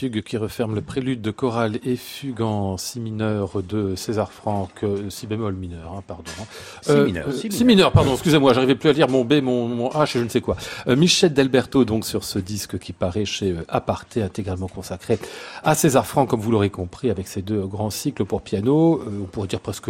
[0.04, 4.84] Fugue qui referme le prélude de chorale et fugue en si mineur de César Franck,
[4.84, 6.24] euh, si bémol mineur, hein, pardon.
[6.42, 6.46] hein.
[6.82, 7.68] Si mineur, si si mineur.
[7.68, 10.28] mineur, pardon, excusez-moi, j'arrivais plus à lire mon B, mon, mon H et je ne
[10.28, 10.58] sais quoi.
[10.88, 15.20] Euh, Michel Delberto, donc, sur ce disque qui paraît chez euh, Aparté, intégralement consacré
[15.64, 19.22] à César Franck, comme vous l'aurez compris, avec ces deux grands cycles pour piano, euh,
[19.22, 19.88] on pourrait dire presque,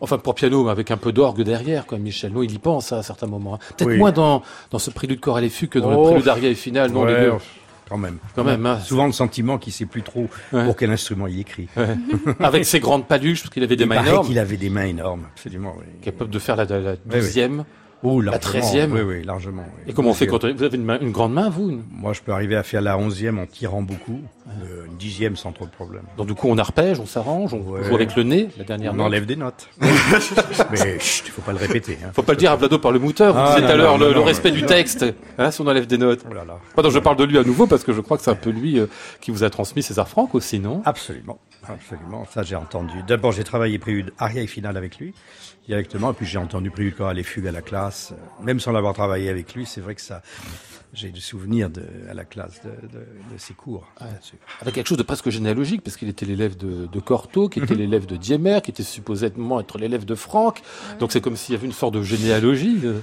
[0.00, 2.32] enfin pour piano, mais avec un peu d'orgue derrière, quoi, Michel.
[2.32, 3.54] Non, il y pense à certains moments.
[3.54, 3.58] hein.
[3.76, 3.98] Peut-être Oui.
[3.98, 6.56] moins dans, dans ce prélude chorale et fugue que dans Oh, le prélude aria et
[6.56, 7.32] finale, non, les deux.
[7.92, 8.16] Quand même.
[8.34, 8.80] Quand même, hein.
[8.80, 10.64] Souvent le sentiment qu'il sait plus trop Ouais.
[10.64, 11.68] pour quel instrument il écrit.
[11.76, 11.96] Ouais.
[12.40, 14.84] Avec ses grandes paluches, parce qu'il avait des Il mains énormes, qu'il avait des mains
[14.86, 15.74] énormes, absolument.
[15.78, 15.84] Oui.
[16.00, 17.20] capable de faire la, la, la oui.
[18.04, 18.90] Oh, La largement, 13e.
[18.92, 19.62] Oui, oui, largement.
[19.76, 19.82] oui.
[19.90, 20.44] Et comment on fait quand.
[20.44, 22.82] Vous avez une, main- une grande main, vous une- Moi, je peux arriver à faire
[22.82, 26.02] la onzième en tirant beaucoup, euh, une dixième sans trop de problème.
[26.16, 27.84] Donc du coup, on arpège, on s'arrange, on Ouais.
[27.84, 29.06] joue avec le nez, la dernière On note.
[29.06, 29.68] enlève des notes.
[30.70, 31.98] Mais chut, il faut pas le répéter.
[32.04, 32.10] Hein.
[32.12, 33.98] Faut pas le dire à Vlado par le mouteur, vous Ah, disiez tout à l'heure,
[33.98, 34.56] le, non, le non, respect non.
[34.56, 35.04] du texte,
[35.38, 36.24] hein, si on enlève des notes.
[36.28, 36.58] Oh là là.
[36.74, 38.50] Pardon, je parle de lui à nouveau parce que je crois que c'est un peu
[38.50, 38.86] lui euh,
[39.20, 40.82] qui vous a transmis César Franck aussi, non?
[40.84, 41.38] Absolument,
[41.68, 42.24] absolument.
[42.26, 43.02] Ça, j'ai entendu.
[43.06, 45.14] D'abord, j'ai travaillé prélude aria et finale avec lui,
[45.66, 48.12] directement, et puis j'ai entendu prélude chorale et fugue à la classe.
[48.42, 50.22] Même sans l'avoir travaillé avec lui, c'est vrai que ça,
[50.92, 52.98] j'ai des souvenirs de, à la classe de, de,
[53.32, 53.86] de ses cours.
[54.60, 57.74] Avec quelque chose de presque généalogique, parce qu'il était l'élève de, de Cortot, qui était
[57.76, 60.62] l'élève de Diemer, qui était supposément être l'élève de Franck.
[60.98, 62.80] Donc c'est comme s'il y avait une sorte de généalogie.
[62.84, 63.00] euh.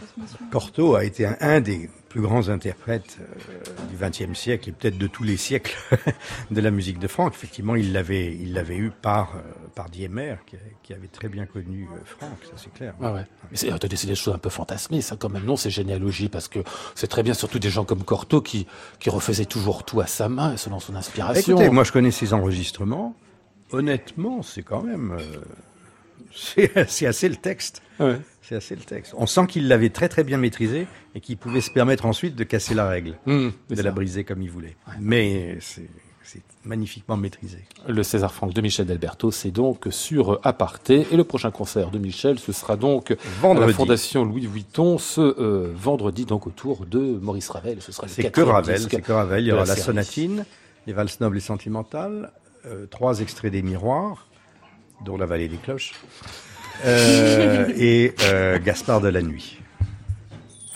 [0.52, 4.98] Cortot a été un, un des plus grands interprètes euh, du XXe siècle et peut-être
[4.98, 5.78] de tous les siècles
[6.52, 7.34] de la musique de Franck.
[7.34, 9.42] Effectivement, il l'avait, il l'avait eu par euh,
[9.80, 10.36] par Diemer,
[10.84, 12.94] qui, avait très bien connu euh, Franck, ça c'est clair.
[13.02, 13.26] Ah ouais.
[13.50, 15.46] Mais c'est, c'est des choses un peu fantasmées, ça quand même.
[15.46, 16.60] Non, c'est généalogie, parce que
[16.96, 18.68] c'est très bien, surtout des gens comme Cortot qui,
[19.00, 21.54] qui refaisaient toujours tout à sa main, selon son inspiration.
[21.54, 23.16] Écoutez, moi je connais ses enregistrements.
[23.72, 25.42] Honnêtement, c'est quand même, euh,
[26.34, 27.82] c'est assez le texte.
[28.00, 28.18] Ouais.
[28.42, 29.14] C'est assez le texte.
[29.18, 32.44] On sent qu'il l'avait très très bien maîtrisé et qu'il pouvait se permettre ensuite de
[32.44, 33.84] casser la règle, Mmh, de ça.
[33.84, 34.76] la briser comme il voulait.
[35.00, 35.88] Mais c'est
[36.24, 37.58] c'est magnifiquement maîtrisé.
[37.88, 41.08] Le César Franck de Michel Delberto, c'est donc sur Aparté.
[41.12, 43.74] Et le prochain concert de Michel, ce sera donc à la Vendredi.
[43.74, 47.82] Fondation Louis Vuitton ce euh, vendredi, donc autour de Maurice Ravel.
[47.82, 49.44] Ce sera le C'est que Ravel, c'est que Ravel.
[49.44, 50.46] Il y aura la sonatine,
[50.86, 52.32] les valses nobles et sentimentales,
[52.68, 54.28] euh, trois extraits des miroirs,
[55.04, 55.94] dont la vallée des cloches,
[56.86, 59.60] euh, et euh, Gaspard de la nuit.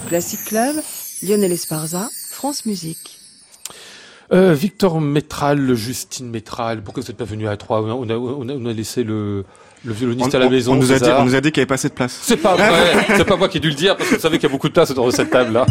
[0.08, 0.76] Classic Club,
[1.22, 3.20] Lionel Esparza, France Musique.
[4.32, 8.50] Euh, Victor Métral, Justine Métral, pourquoi vous n'êtes pas venu à trois on a, on,
[8.50, 9.46] a, on a laissé le,
[9.86, 10.74] le violoniste On, à la on- maison.
[10.74, 12.20] on nous a dit, on nous a dit qu'il n'y avait pas assez de place.
[12.22, 14.38] C'est pas vrai, c'est pas moi qui ai dû le dire parce que vous savez
[14.38, 15.66] qu'il y a beaucoup de place autour de cette table-là.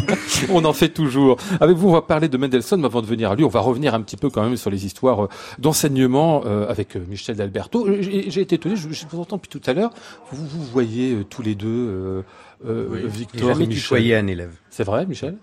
[0.50, 1.36] On en fait toujours.
[1.60, 3.60] Avec vous, on va parler de Mendelssohn, mais avant de venir à lui, on va
[3.60, 7.36] revenir un petit peu quand même sur les histoires euh, d'enseignement euh, avec euh, Michel
[7.36, 7.86] d'Alberto.
[8.00, 9.90] J'ai j'ai été étonné, je, je vous entends depuis tout à l'heure,
[10.32, 12.22] vous vous voyez euh, tous les deux, euh,
[12.68, 14.14] euh, J'ai Victor et Michel.
[14.14, 14.52] un élève.
[14.70, 15.36] C'est vrai, Michel?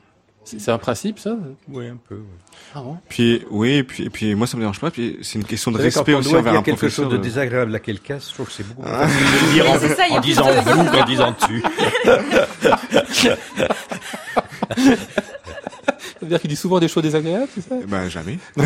[0.45, 1.35] C'est un principe, ça?
[1.67, 2.21] Oui, un peu.
[2.73, 2.97] Ah bon?
[3.07, 4.89] Puis oui, et puis, et puis moi ça me dérange pas.
[4.89, 6.77] Puis c'est une question de Vous savez, quand respect on aussi doit envers un quelque
[6.77, 7.05] professeur.
[7.05, 7.21] chose de euh.
[7.21, 10.15] désagréable à quelqu'un, je trouve que c'est beaucoup plus facile de dire en, ça, il
[10.15, 11.63] y disant de- vous qu'en disant tu.
[16.19, 17.75] Ça veut dire qu'il dit souvent des choses désagréables, c'est ça?
[17.81, 18.39] Eh Ben jamais.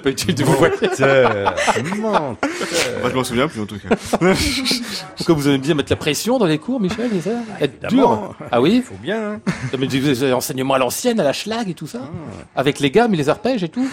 [0.00, 0.70] C'est pas utile de vous voir.
[1.00, 1.44] Euh,
[1.98, 2.36] menteur.
[3.00, 3.94] Moi je m'en souviens plus en tout cas.
[5.16, 8.16] Pourquoi vous aimez bien mettre la pression dans les cours, Michel, c'est ça Être Évidemment.
[8.16, 9.32] dur Ah oui Faut bien.
[9.32, 9.40] hein.
[9.72, 12.00] Non, mais vous avez enseignement à l'ancienne, à la schlag et tout ça
[12.56, 13.86] Avec les gammes et les arpèges et tout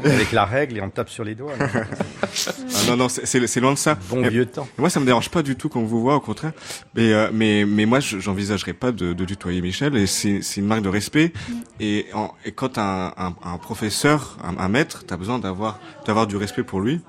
[0.04, 1.52] Avec la règle et on tape sur les doigts.
[2.50, 3.96] Ah, non non, c'est- loin de ça.
[4.10, 4.68] Bon Et- vieux temps.
[4.78, 6.52] Moi, ça me dérange pas du tout quand on vous voit, au contraire.
[6.94, 9.96] Mais euh, mais mais moi, je- j'envisagerais pas de, de tutoyer Michel.
[9.96, 11.32] Et c'est c'est une marque de respect.
[11.80, 16.26] Et, en- et quand un, un, un professeur, un, un maître, t'as besoin d'avoir d'avoir
[16.26, 17.00] du respect pour lui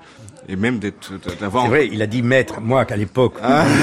[0.48, 1.64] et même d'être d'avoir.
[1.64, 2.60] C'est vrai, il a dit maître.
[2.60, 3.34] Moi, qu'à l'époque,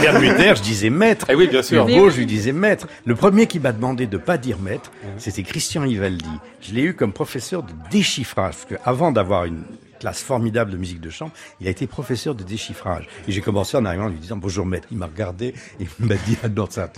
[0.01, 1.27] Bermuder, je disais maître.
[1.29, 1.87] Eh oui, bien sûr.
[1.87, 2.87] Hugo, je lui disais maître.
[3.05, 6.25] Le premier qui m'a demandé de pas dire maître, c'était Christian Ivaldi.
[6.61, 9.63] Je l'ai eu comme professeur de déchiffrage, parce que avant d'avoir une
[9.99, 13.07] classe formidable de musique de chambre, il a été professeur de déchiffrage.
[13.27, 14.87] Et j'ai commencé en arrivant en lui disant bonjour maître.
[14.91, 16.91] Il m'a regardé et il m'a dit ah non ça,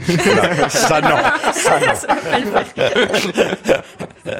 [0.70, 1.18] ça non,
[1.54, 1.94] ça non.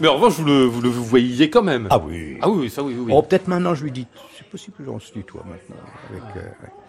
[0.00, 1.88] Mais en revanche, vous le, vous le voyiez quand même.
[1.90, 2.38] Ah oui.
[2.40, 3.04] Ah oui, ça oui, oui.
[3.06, 3.12] oui.
[3.14, 4.06] Oh peut-être maintenant je lui dis
[4.36, 5.82] c'est possible que j'en suis toi maintenant.
[6.10, 6.83] Avec, euh, ouais.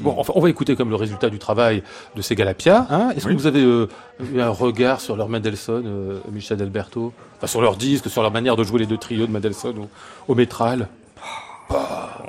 [0.00, 1.82] Bon, enfin, on va écouter comme le résultat du travail
[2.16, 2.86] de ces Galapia.
[2.90, 3.10] Hein.
[3.14, 3.88] Est-ce que vous avez euh,
[4.32, 7.12] eu un regard sur leur Mendelssohn, euh, Michel Alberto?
[7.36, 9.88] Enfin, sur leur disque, sur leur manière de jouer les deux trios de Mendelssohn au,
[10.28, 10.88] au métral?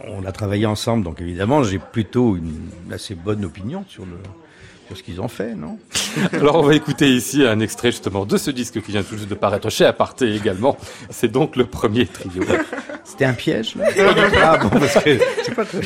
[0.08, 4.18] On a travaillé ensemble, donc évidemment, j'ai plutôt une assez bonne opinion sur le
[4.88, 5.80] sur ce qu'ils ont fait, non?
[6.34, 9.30] Alors, on va écouter ici un extrait justement de ce disque qui vient tout juste
[9.30, 10.78] de paraître chez Aparté également.
[11.10, 12.44] C'est donc le premier trio.
[13.06, 13.88] C'était un piège là?
[14.42, 15.82] Ah bon, parce que c'est pas très...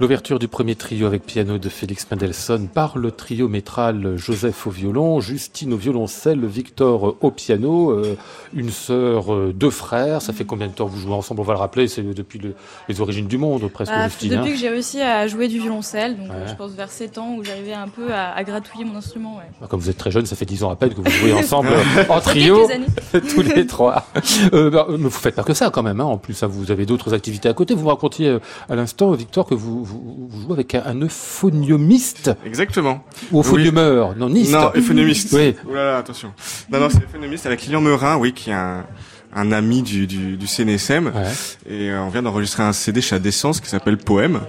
[0.00, 4.70] L'ouverture du premier trio avec piano de Félix Mendelssohn par le trio métral Joseph au
[4.70, 8.16] violon, Justine au violoncelle, Victor au piano, euh,
[8.54, 10.22] une sœur, euh, deux frères.
[10.22, 11.40] Ça fait combien de temps que vous jouez ensemble?
[11.40, 12.54] On va le rappeler, c'est depuis le-
[12.88, 14.34] les origines du monde presque, Bah, Justine.
[14.34, 14.36] hein.
[14.38, 16.48] depuis que j'ai réussi à jouer du violoncelle, donc euh, Ouais.
[16.48, 19.36] je pense vers 7 ans où j'arrivais un peu à, à gratouiller mon instrument.
[19.36, 19.44] Ouais.
[19.60, 21.32] Bah, Comme vous êtes très jeune, ça fait 10 ans à peine que vous jouez
[21.32, 21.68] ensemble
[22.08, 22.68] en trio,
[23.34, 24.06] tous les trois.
[24.52, 26.04] Euh, bah, mais vous faites pas que ça quand même, hein.
[26.04, 27.74] en plus, hein, vous avez d'autres activités à côté.
[27.74, 28.38] Vous me racontiez
[28.68, 33.02] à l'instant, Victor, que vous, vous, vous jouez avec un, un euphoniumiste Exactement.
[33.32, 34.52] ou euphoniumeur, non, niste.
[34.52, 35.32] Non, éphonomiste.
[35.32, 35.54] Oui.
[35.68, 36.32] Ouh là là, attention.
[36.70, 38.86] Non, non, c'est éphonomiste avec Lilian Meurin, oui, qui est un,
[39.34, 41.06] un ami du, du, du CNSM.
[41.06, 41.32] Ouais.
[41.68, 44.40] Et euh, on vient d'enregistrer un CD chez Adessence qui s'appelle Poème.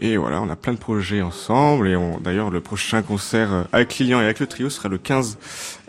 [0.00, 0.08] Oui.
[0.08, 1.88] Et voilà, on a plein de projets ensemble.
[1.88, 4.98] Et on, d'ailleurs, le prochain concert euh, avec Lilian et avec le trio sera le
[4.98, 5.38] 15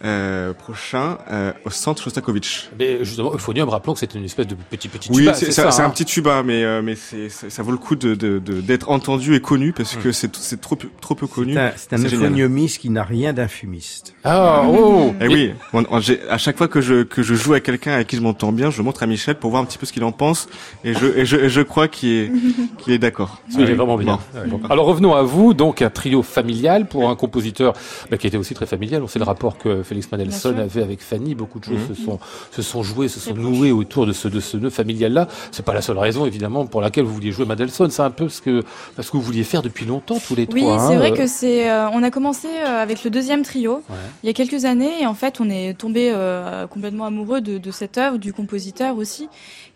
[0.03, 2.69] euh, prochain euh, au centre Shostakovich.
[2.79, 5.63] Mais justement, euphonium, rappelons que c'est une espèce de petit petit Oui, tuba, c'est, ça,
[5.63, 5.85] ça, c'est hein.
[5.85, 8.61] un petit tuba, mais euh, mais c'est, c'est- ça vaut le coup de, de, de-
[8.61, 9.99] d'être entendu et connu parce Hmm.
[10.01, 11.53] que c'est c'est trop peu- trop peu connu.
[11.53, 14.15] C'est un, c'est C'est euphoniumiste qui n'a rien d'un fumiste.
[14.23, 17.51] Ah, oh Eh oui, on- on- j'ai- à chaque fois que je que je joue
[17.51, 19.77] avec quelqu'un avec qui je m'entends bien, je montre à Michel pour voir un petit
[19.77, 20.47] peu ce qu'il en pense
[20.83, 22.31] et je et je, et je crois qu'il est
[22.79, 23.39] qu'il est d'accord.
[23.51, 24.19] Il est vraiment bien.
[24.47, 24.57] Bon.
[24.57, 24.67] Bon.
[24.69, 27.73] Alors revenons à vous, donc un trio familial pour un compositeur
[28.09, 29.03] bah, qui était aussi très familial.
[29.03, 31.35] On sait le rapport que Félix Mendelssohn avait avec Fanny.
[31.35, 31.95] Beaucoup de choses Mhm.
[31.95, 32.19] se sont
[32.51, 35.27] se sont jouées, se sont nouées autour de ce de ce nœud familial là.
[35.51, 37.89] C'est pas la seule raison évidemment pour laquelle vous vouliez jouer Mendelssohn.
[37.91, 38.63] C'est un peu ce que
[38.95, 40.79] parce que vous vouliez faire depuis longtemps tous les Oui, trois.
[40.87, 41.69] c'est hein, vrai euh, que c'est.
[41.69, 43.95] euh, on a commencé euh, avec le deuxième trio Ouais.
[44.23, 47.57] il y a quelques années et en fait on est tombé euh, complètement amoureux de,
[47.57, 49.29] de cette œuvre, du compositeur aussi.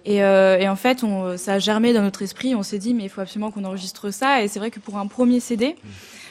[0.05, 2.53] Et, euh, et en fait, on, ça a germé dans notre esprit.
[2.55, 4.43] On s'est dit mais il faut absolument qu'on enregistre ça.
[4.43, 5.75] Et c'est vrai que pour un premier CD,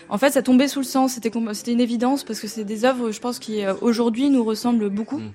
[0.08, 1.14] en fait, ça tombait sous le sens.
[1.14, 4.90] C'était une évidence parce que c'est des œuvres, je pense, qui euh, aujourd'hui nous ressemblent
[4.90, 5.18] beaucoup.
[5.18, 5.32] Mm.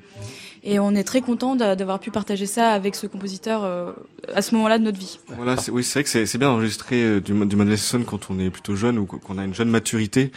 [0.64, 3.92] Et on est très content d'a- d'avoir pu partager ça avec ce compositeur euh,
[4.34, 5.20] à ce moment-là de notre vie.
[5.28, 8.30] Voilà, c'est, oui, c'est vrai que c'est, c'est bien d'enregistrer euh, du, du Mendelssohn quand
[8.30, 10.32] on est plutôt jeune ou qu'on a une jeune maturité.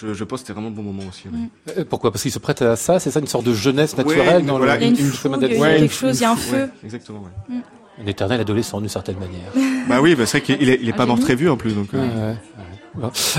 [0.00, 1.24] Je, je pense que c'était vraiment le bon moment aussi.
[1.32, 1.48] oui.
[1.76, 2.10] euh, Pourquoi?
[2.10, 2.98] Parce qu'il se prête à ça.
[2.98, 4.82] C'est ça une sorte de jeunesse naturelle dans voilà, le.
[4.82, 6.30] Il y a une une- fougue, il y a Ouais, quelque chose, il y a
[6.32, 6.56] un feu.
[6.56, 7.20] ouais, exactement.
[7.48, 7.56] Ouais.
[8.02, 9.52] Un éternel adolescent d'une certaine manière.
[9.88, 11.56] Bah oui, bah c'est vrai qu'il est, il est Ah, pas mort très vieux en
[11.56, 11.88] plus, donc.
[11.94, 12.34] euh.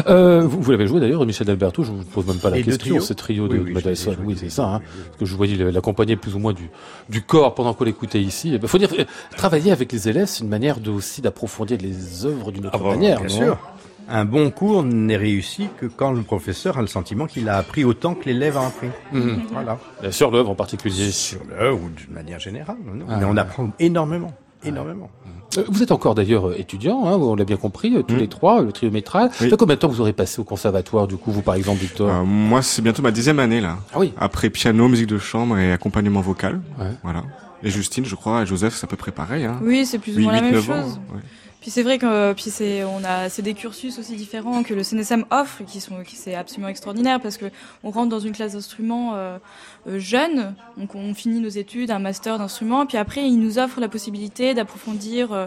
[0.08, 2.64] Euh, vous, vous l'avez joué d'ailleurs, Michel Alberto, je vous pose même pas la deux
[2.64, 3.74] question, ce trio de oui,
[4.26, 6.70] Oui, c'est ça, hein, parce que je voyais l'accompagner plus ou moins du,
[7.10, 8.52] du corps pendant qu'on l'écoutait ici.
[8.62, 8.90] Il faut dire,
[9.36, 12.84] travailler avec les élèves, c'est une manière de, aussi d'approfondir les œuvres d'une autre Ah
[12.84, 13.20] bon, manière.
[13.22, 13.36] bien non?
[13.46, 13.58] sûr.
[14.14, 17.86] Un bon cours n'est réussi que quand le professeur a le sentiment qu'il a appris
[17.86, 18.90] autant que l'élève a appris.
[19.14, 19.44] Mhm.
[19.54, 19.78] Voilà.
[20.12, 21.12] Sûr, l'œuvre en particulier.
[21.12, 22.76] Sur le ou d'une manière générale.
[22.86, 24.34] non Ah, Mais on apprend énormément.
[24.64, 25.10] Énormément.
[25.58, 28.20] Euh, Vous êtes encore d'ailleurs étudiant, hein, on l'a bien compris, euh, tous Mhm.
[28.20, 29.32] les trois, le trio métral.
[29.42, 29.50] Oui.
[29.58, 32.10] Combien de temps que vous aurez passé au conservatoire, du coup, vous par exemple, Victor
[32.10, 33.78] Euh, moi, c'est bientôt ma dixième année là.
[33.94, 34.14] Ah oui.
[34.20, 36.62] Après piano, musique de chambre et accompagnement vocal.
[36.80, 36.86] Ouais.
[37.04, 37.24] Voilà.
[37.64, 39.46] Et Justine, je crois, et Joseph, c'est à peu près pareil.
[39.46, 39.60] Hein.
[39.64, 40.70] Oui, c'est plus ou moins la même chose.
[40.70, 40.76] ans,
[41.16, 41.22] ouais.
[41.62, 44.74] Puis c'est vrai que euh, puis c'est on a c'est des cursus aussi différents que
[44.74, 47.46] le CNSM offre qui sont qui c'est absolument extraordinaire parce que
[47.84, 49.38] on rentre dans une classe d'instruments euh,
[49.88, 53.80] euh, jeune donc on finit nos études un master d'instruments puis après ils nous offrent
[53.80, 55.46] la possibilité d'approfondir euh,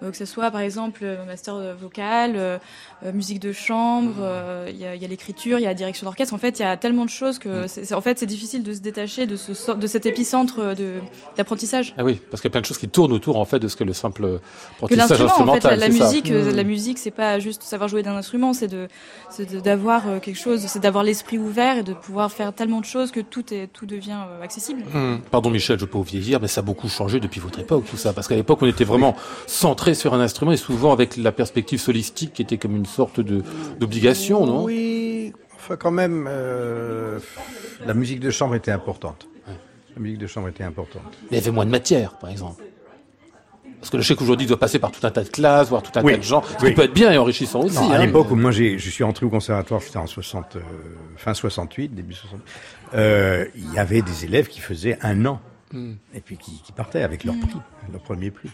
[0.00, 2.58] que ce soit par exemple euh, master euh, vocal, euh,
[3.04, 5.70] euh, musique de chambre, euh, il y a, il y a l'écriture, il y a
[5.70, 6.34] la direction d'orchestre.
[6.34, 8.62] En fait, il y a tellement de choses que c'est, c'est- en fait c'est difficile
[8.62, 10.94] de se détacher de ce de cet épicentre de
[11.36, 11.94] d'apprentissage.
[11.98, 13.68] Ah oui, parce qu'il y a plein de choses qui tournent autour en fait de
[13.68, 14.40] ce que le simple que
[14.76, 15.78] apprentissage l'instrument en fait la, instrumental.
[15.78, 16.56] la musique euh, Mm.
[16.56, 18.88] la musique c'est pas juste savoir jouer d'un instrument c'est de
[19.30, 22.80] c'est de- d'avoir euh, quelque chose c'est d'avoir l'esprit ouvert et de pouvoir faire tellement
[22.80, 24.82] de choses que tout est tout devient euh, accessible
[25.30, 27.96] Pardon Michel, je peux vous vieillir, mais ça a beaucoup changé depuis votre époque, tout
[27.96, 28.12] ça.
[28.12, 31.80] Parce qu'à l'époque, on était vraiment centré sur un instrument et souvent avec la perspective
[31.80, 33.42] solistique qui était comme une sorte de
[33.78, 34.64] d'obligation, non?
[34.64, 37.18] Oui, enfin quand même, euh,
[37.86, 39.26] la musique de chambre était importante.
[39.96, 41.02] La musique de chambre était importante.
[41.30, 42.62] Mais il y avait moins de matière, par exemple.
[43.80, 45.82] Parce que je sais qu'aujourd'hui, il doit passer par tout un tas de classes, voire
[45.82, 46.70] tout un Oui, tas de gens, ce oui.
[46.70, 47.76] qui peut être bien et enrichissant aussi.
[47.76, 50.06] Non, à hein, l'époque mais- où moi j'ai, je suis entré au conservatoire, c'était en
[50.08, 50.60] 60, euh,
[51.16, 52.40] fin 68, début 60.
[52.94, 55.96] Euh, il y avait des élèves qui faisaient un an Hmm.
[56.14, 57.58] et puis qui, qui partaient avec leur prix,
[57.92, 58.48] leur premier prix.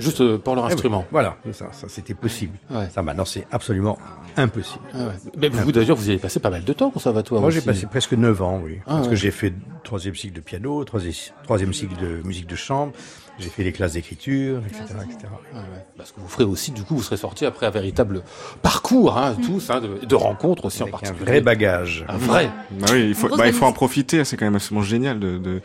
[0.00, 1.04] Juste euh, pour leur oui, instrument.
[1.10, 2.56] Voilà, ça, ça c'était possible.
[2.70, 2.88] Ouais.
[2.90, 3.98] Ça maintenant c'est absolument
[4.36, 4.84] impossible.
[4.94, 5.12] Ah ouais.
[5.38, 7.60] Mais vous, d'ailleurs, vous y avez passé pas mal de temps au conservatoire Moi j'ai
[7.60, 8.78] passé presque 9 ans, oui.
[8.86, 9.10] Ah, parce ouais.
[9.10, 9.52] que j'ai fait
[9.84, 11.12] troisième cycle de piano, troisième,
[11.44, 12.92] troisième cycle de musique de chambre,
[13.40, 14.82] j'ai fait les classes d'écriture, etc.
[15.04, 15.18] etc.
[15.54, 15.60] Ouais.
[15.96, 18.22] Parce que vous ferez aussi, du coup, vous serez sorti après un véritable
[18.62, 21.24] parcours, hein, tous, hein, de, de rencontres aussi en Avec un particulier.
[21.30, 22.04] vrai bagage.
[22.08, 22.50] Un vrai.
[22.72, 24.24] Bah oui, il faut, bah, il faut en profiter.
[24.24, 25.60] C'est quand même absolument génial de, de,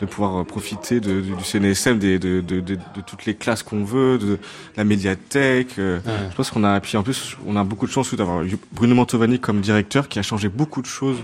[0.00, 3.62] de pouvoir profiter de, du du CNSM, des, de, de, de, de toutes les classes
[3.62, 4.38] qu'on veut, de
[4.76, 5.78] la médiathèque.
[5.78, 6.12] euh, Ouais.
[6.30, 9.38] Je pense qu'on a, puis en plus, on a beaucoup de chance d'avoir Bruno Mantovani
[9.38, 11.18] comme directeur qui a changé beaucoup de choses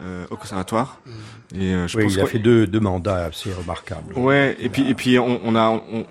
[0.00, 1.00] euh, au conservatoire.
[1.54, 4.14] Et euh, je Oui, pense il a fait deux, deux mandats assez remarquables.
[4.14, 6.04] Ouais, et puis et puis on, on a on,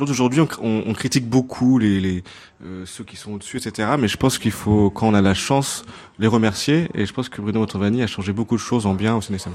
[0.00, 2.24] Aujourd'hui, on, on, on critique beaucoup les, les
[2.64, 3.90] euh, ceux qui sont au-dessus, etc.
[3.98, 5.84] Mais je pense qu'il faut, quand on a la chance,
[6.18, 6.88] les remercier.
[6.94, 9.52] Et je pense que Bruno Montalvani a changé beaucoup de choses en bien au CNSM.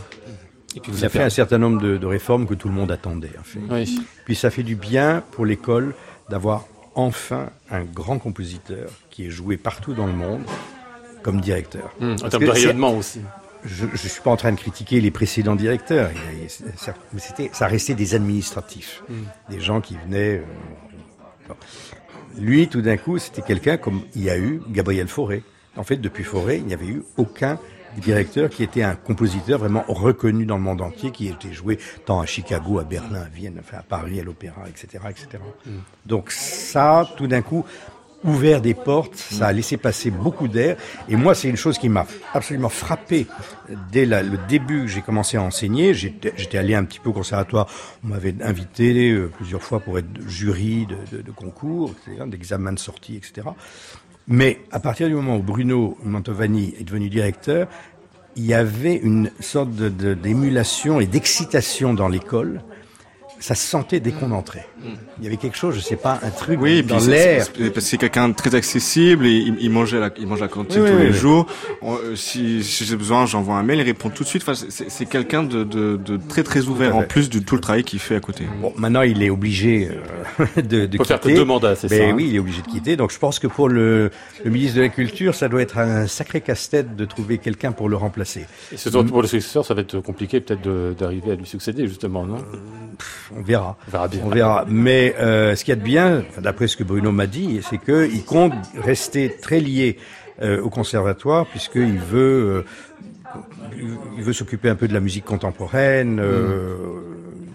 [0.76, 2.92] Et puis Il a fait un certain nombre de, de réformes que tout le monde
[2.92, 3.32] attendait.
[3.40, 3.60] En fait.
[3.70, 4.00] Oui.
[4.24, 5.94] Puis ça fait du bien pour l'école
[6.30, 10.44] d'avoir enfin un grand compositeur qui est joué partout dans le monde
[11.24, 11.92] comme directeur.
[12.02, 13.20] Hum, en termes de rayonnement aussi.
[13.66, 16.10] Je ne suis pas en train de critiquer les précédents directeurs,
[16.78, 19.04] ça- mais c'était, ça restait des administratifs,
[19.50, 20.38] des gens qui venaient.
[20.40, 20.44] euh,
[21.48, 21.56] bon.
[22.38, 25.44] Lui, tout d'un coup, c'était quelqu'un comme il y a eu Gabriel Fauré.
[25.76, 27.60] En fait, depuis Fauré, il n'y avait eu aucun
[27.98, 32.22] directeur qui était un compositeur vraiment reconnu dans le monde entier, qui était joué tant
[32.22, 35.28] à Chicago, à Berlin, à Vienne, enfin à Paris, à l'opéra, etc., etc.
[36.06, 37.66] Donc ça, tout d'un coup,
[38.24, 40.78] ouvert des portes, ça a laissé passer beaucoup d'air.
[41.08, 43.28] Et moi, c'est une chose qui m'a absolument frappé
[43.92, 45.94] dès le début que j'ai commencé à enseigner.
[45.94, 47.68] J'étais allé un petit peu au conservatoire.
[48.04, 51.94] On m'avait invité euh, plusieurs fois pour être jury de, concours,
[52.28, 53.48] d'examen de sortie, etc.
[54.28, 57.68] Mais à partir du moment où Bruno Mantovani est devenu directeur,
[58.36, 62.62] il y avait une sorte d'émulation et d'excitation dans l'école.
[63.42, 64.68] Ça se sentait dès qu'on entrait.
[65.18, 67.46] Il y avait quelque chose, je sais pas, un truc Oui, dans l'air.
[67.80, 70.82] c'est- quelqu'un de très accessible et il, il mangeait la, il mange à la cantine
[70.82, 71.14] Oui, tous oui, les oui.
[71.14, 71.46] jours.
[71.82, 74.44] On- euh, si si j'ai besoin, j'envoie un mail, il répond tout de suite.
[74.48, 77.84] Enfin, c'est- quelqu'un de, de, de très très ouvert en plus de tout le travail
[77.84, 78.46] qu'il fait à côté.
[78.62, 79.90] Bon, maintenant, il est obligé
[80.40, 81.36] euh, de, de Faut faire que quitter.
[81.36, 82.14] deux mandats, c'est Ben ça, hein.
[82.16, 82.96] oui, il est obligé de quitter.
[82.98, 84.12] Donc, je pense que pour le,
[84.44, 87.88] le ministre de la Culture, ça doit être un sacré casse-tête de trouver quelqu'un pour
[87.90, 88.46] le remplacer.
[88.74, 92.26] Et surtout pour le successeur, ça va être compliqué peut-être d'arriver à lui succéder justement,
[92.26, 92.38] non?
[93.36, 93.78] On verra.
[93.88, 94.22] On verra bien.
[94.26, 94.66] On verra.
[94.68, 97.78] Mais euh, ce qu'il y a de bien, d'après ce que Bruno m'a dit, c'est
[97.78, 99.98] qu'il compte rester très lié
[100.42, 102.66] euh, au conservatoire, puisqu'il veut,
[103.76, 103.82] euh,
[104.18, 106.78] il veut s'occuper un peu de la musique contemporaine, euh,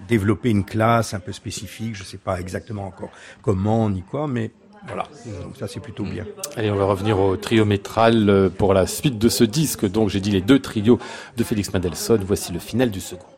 [0.06, 1.94] développer une classe un peu spécifique.
[1.94, 3.10] Je ne sais pas exactement encore
[3.40, 4.50] comment ni quoi, mais
[4.86, 5.04] voilà.
[5.42, 6.26] Donc ça, c'est plutôt bien.
[6.56, 9.90] Allez, on va revenir au trio métral pour la suite de ce disque.
[9.90, 10.98] Donc, j'ai dit les deux trios
[11.38, 12.22] de Félix Mendelssohn.
[12.22, 13.33] Voici le final du second.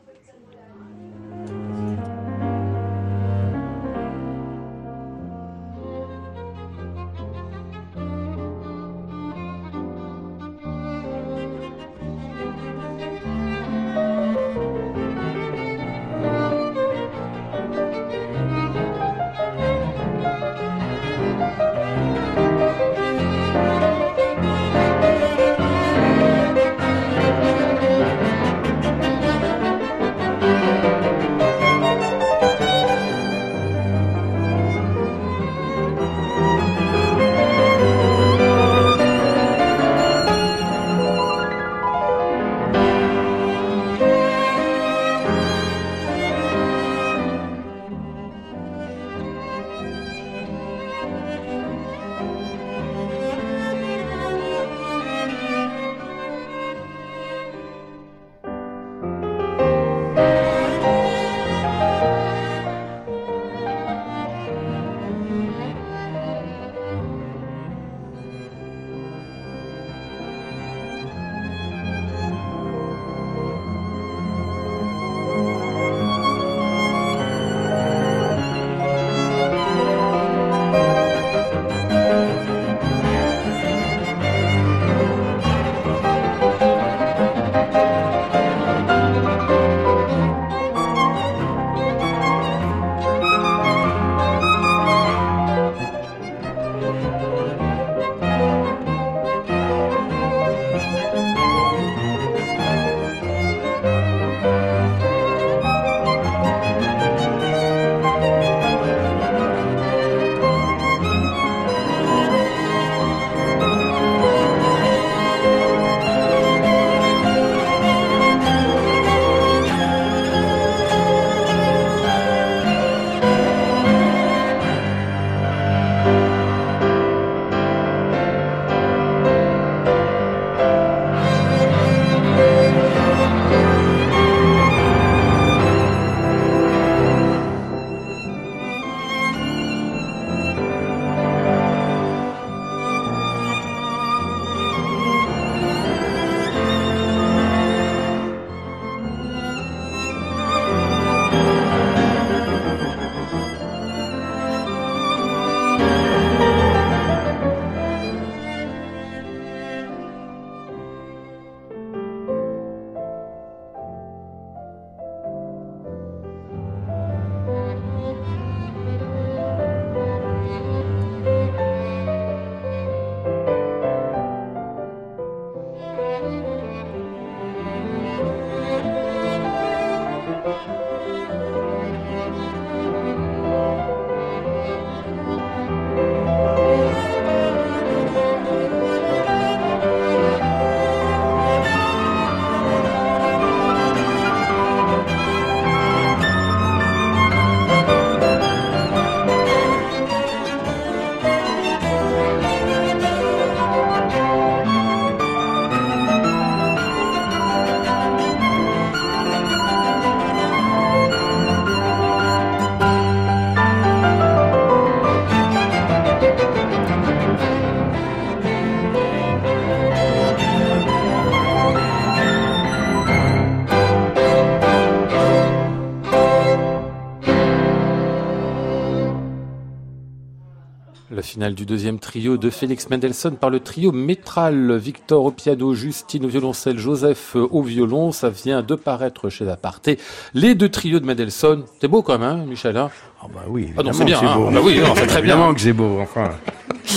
[231.37, 234.75] Finale du deuxième trio de Félix Mendelssohn par le trio Métral.
[234.77, 238.11] Victor au piano, Justine au violoncelle, Joseph au violon.
[238.11, 239.99] Ça vient de paraître chez Aparté.
[240.33, 241.65] Les deux trios de Mendelssohn.
[241.79, 242.89] C'est beau quand même, hein, Michel hein?
[243.21, 244.35] Ah bah oui, Ah non, c'est bien, hein.
[244.35, 244.47] beau.
[244.49, 245.35] Ah bah oui, c'est très bien.
[245.35, 246.31] Évidemment que c'est beau, enfin.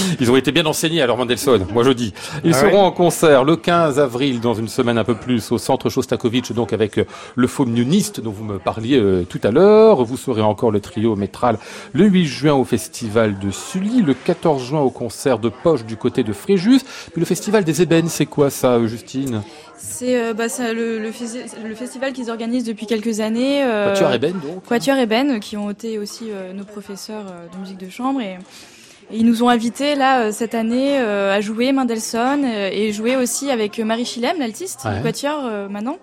[0.19, 2.13] Ils ont été bien enseignés alors Mendelssohn, moi je dis.
[2.43, 5.51] Ils Ah seront ouais en concert le 15 avril dans une semaine un peu plus
[5.51, 9.51] au centre Shostakovich donc avec euh, le faunioniste dont vous me parliez euh, tout à
[9.51, 10.03] l'heure.
[10.03, 11.57] Vous serez encore le trio métral
[11.93, 15.95] le 8 juin au festival de Sully, le 14 juin au concert de Poche du
[15.95, 16.79] côté de Fréjus.
[17.11, 19.41] Puis le festival des ébènes, c'est quoi ça euh, Justine?
[19.77, 23.63] C'est euh, bah, le, le, festi- le festival qu'ils organisent depuis quelques années.
[23.63, 27.59] euh, Quatuor ébène donc Quatuor Eben, qui ont été aussi euh, nos professeurs euh, de
[27.61, 28.19] musique de chambre.
[28.19, 28.35] Et
[29.11, 33.15] ils nous ont invités là euh, cette année euh, à jouer Mendelssohn euh, et jouer
[33.15, 34.97] aussi avec Marie Chilem, l'altiste Ouais.
[34.97, 35.97] du Quatuor maintenant,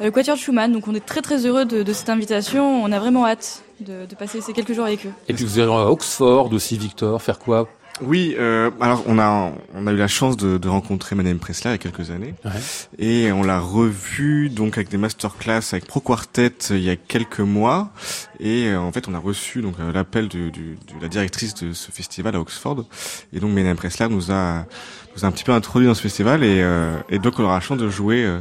[0.00, 0.72] le Quatuor de Schumann.
[0.72, 2.82] Donc on est très très heureux de, de cette invitation.
[2.82, 5.12] On a vraiment hâte de, de passer ces quelques jours avec eux.
[5.28, 7.68] Et puis vous irez à Oxford aussi Victor, faire quoi
[8.00, 11.70] Oui, euh, alors on a on a eu la chance de, de rencontrer Madame Pressler
[11.70, 12.34] il y a quelques années.
[12.44, 12.50] Ouais.
[12.98, 16.96] et on l'a revue donc avec des masterclass avec Pro Quartet euh, il y a
[16.96, 17.90] quelques mois.
[18.40, 21.72] Et euh, en fait on a reçu donc euh, l'appel de, de la directrice de
[21.72, 22.84] ce festival à Oxford.
[23.32, 24.64] Et donc Madame Pressler nous a
[25.16, 26.44] nous a un petit peu introduit dans ce festival.
[26.44, 28.38] Et, euh, et donc on aura la chance de jouer euh,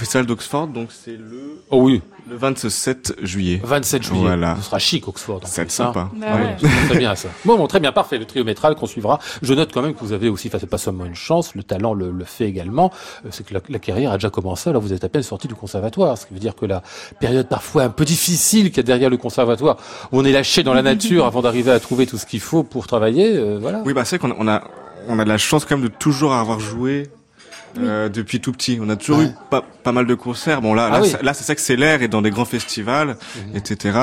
[0.00, 3.60] festival d'Oxford donc c'est le Oh oui, le 27 juillet.
[3.62, 4.20] 27 juillet.
[4.20, 4.56] Voilà.
[4.56, 5.40] Ce sera chic Oxford.
[5.42, 5.86] en Ça va être plus, hein.
[5.92, 6.10] sympa.
[6.14, 6.56] Bah Ah ouais.
[6.60, 7.28] c'est très bien ça.
[7.44, 8.18] Bon, bon, très bien, parfait.
[8.18, 9.18] Le trio métral qu'on suivra.
[9.42, 11.62] Je note quand même que vous avez aussi, enfin, c'est pas seulement une chance, le
[11.62, 12.90] talent le, le fait également.
[13.24, 14.70] Euh, C'est que la, la carrière a déjà commencé.
[14.70, 16.82] Alors vous êtes à peine sorti du conservatoire, ce qui veut dire que la
[17.20, 19.76] période parfois un peu difficile qu'il y a derrière le conservatoire,
[20.12, 22.62] où on est lâché dans la nature avant d'arriver à trouver tout ce qu'il faut
[22.62, 23.82] pour travailler, euh, voilà.
[23.84, 24.64] Oui, bah c'est vrai qu'on a, on a,
[25.08, 27.08] on a de la chance quand même de toujours avoir joué
[27.78, 28.78] euh, depuis tout petit.
[28.80, 29.24] On a toujours Ouais.
[29.26, 30.60] eu pas, pas mal de concerts.
[30.62, 31.08] Bon là, Ah là, oui.
[31.08, 33.16] ça- là, c'est ça que c'est l'air et dans des grands festivals,
[33.50, 33.56] Mhm.
[33.56, 33.98] etc.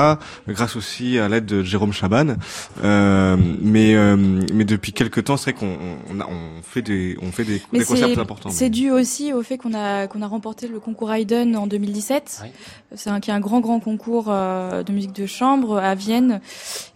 [0.48, 2.36] Grâce aussi à l'aide de Jérôme Chaban.
[2.84, 4.16] Euh, mais euh,
[4.52, 5.76] mais depuis quelques temps, c'est vrai qu'on
[6.14, 8.50] on, a- on fait des on fait des, concerts plus importants.
[8.50, 12.40] C'est dû aussi au fait qu'on a qu'on a remporté le concours Haydn en 2017.
[12.42, 12.52] Ouais.
[12.94, 16.40] C'est un qui est un grand grand concours euh, de musique de chambre à Vienne.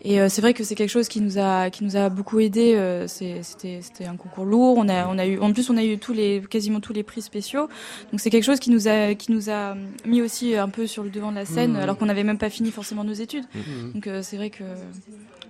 [0.02, 2.38] Et euh, c'est vrai que c'est quelque chose qui nous a qui nous a beaucoup
[2.40, 2.74] aidé.
[2.74, 4.74] euh, c'est- C'était c'était un concours lourd.
[4.78, 7.02] On a on a eu en plus on a eu tous les quasiment tous les
[7.02, 7.68] prix spéciaux.
[8.12, 9.74] Donc c'est quelque chose qui nous a qui nous a
[10.04, 11.76] mis aussi un peu sur le devant de la scène Mhm.
[11.80, 13.44] alors qu'on n'avait même pas fini forcément nos études.
[13.54, 13.92] Mhm.
[13.94, 14.64] Donc euh, c'est vrai que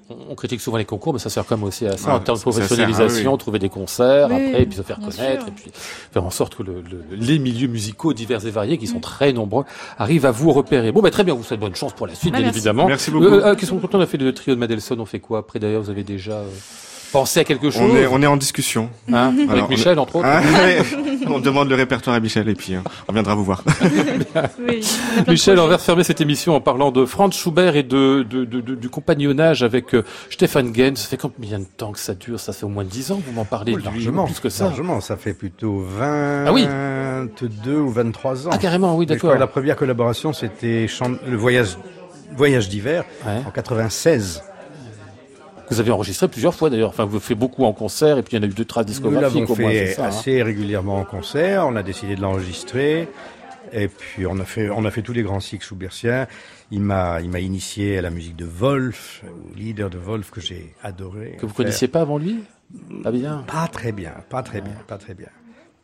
[0.09, 2.17] On on critique souvent les concours, mais ça sert quand même aussi à ça, Ah,
[2.17, 3.39] en termes de sert, professionnalisation, ah oui.
[3.39, 5.49] trouver des concerts, Oui, après, et puis se faire connaître, sûr.
[5.49, 5.71] et puis
[6.13, 9.33] faire en sorte que le, le- les milieux musicaux divers et variés, qui sont très
[9.33, 9.65] nombreux,
[9.99, 10.93] arrivent à vous repérer.
[10.93, 12.59] Bon, bah, très bien, vous souhaite bonne chance pour la suite, Ah, bien merci.
[12.59, 12.87] évidemment.
[12.87, 13.25] Merci beaucoup.
[13.27, 15.39] Euh, euh, qu'est-ce qu'on- a fait le trio de Madelson, on fait quoi?
[15.41, 16.47] Après, d'ailleurs, vous avez déjà euh,
[17.17, 18.91] pensé à quelque chose on est on est en discussion.
[19.13, 20.79] hein, Avec on est- Michel, entre autres Ah, ouais.
[21.27, 23.63] on demande le répertoire à Michel et puis euh, on viendra vous voir.
[24.69, 24.87] oui,
[25.27, 28.45] on Michel, on va refermer cette émission en parlant de Franz Schubert et de, de,
[28.45, 30.95] de- de- du compagnonnage avec euh, Stefan Gens.
[30.97, 32.39] Ça fait combien de temps que ça dure?
[32.39, 34.65] Ça fait au moins 10 ans que vous m'en parlez largement, plus que ça.
[34.65, 36.67] largement, ça fait plutôt 20, Ah oui.
[36.67, 38.51] 22 ou 23 ans.
[38.53, 39.35] Ah, carrément, oui, d'accord.
[39.37, 41.77] la première collaboration, c'était Chant- le voyage,
[42.37, 43.41] voyage d'hiver Ouais.
[43.47, 44.43] en 96.
[45.71, 46.91] Vous avez enregistré plusieurs fois d'ailleurs.
[46.91, 48.87] Enfin, vous faites beaucoup en concert et puis il y en a eu deux traces
[48.87, 49.71] Nous discographiques l'avons moins.
[49.71, 50.09] c'est fait ça, hein.
[50.09, 51.67] assez régulièrement en concert.
[51.67, 53.09] On a décidé de l'enregistrer.
[53.73, 56.29] Et puis on a fait, on a fait tous les grands cycles schubertiens.
[56.71, 60.41] Il m'a, il m'a initié à la musique de Wolf, au leader de Wolf que
[60.41, 61.37] j'ai adoré.
[61.37, 61.57] Que vous faire.
[61.57, 62.39] connaissiez pas avant lui?
[63.03, 63.45] Pas bien?
[63.47, 65.29] Pas très bien, pas très bien, pas très bien.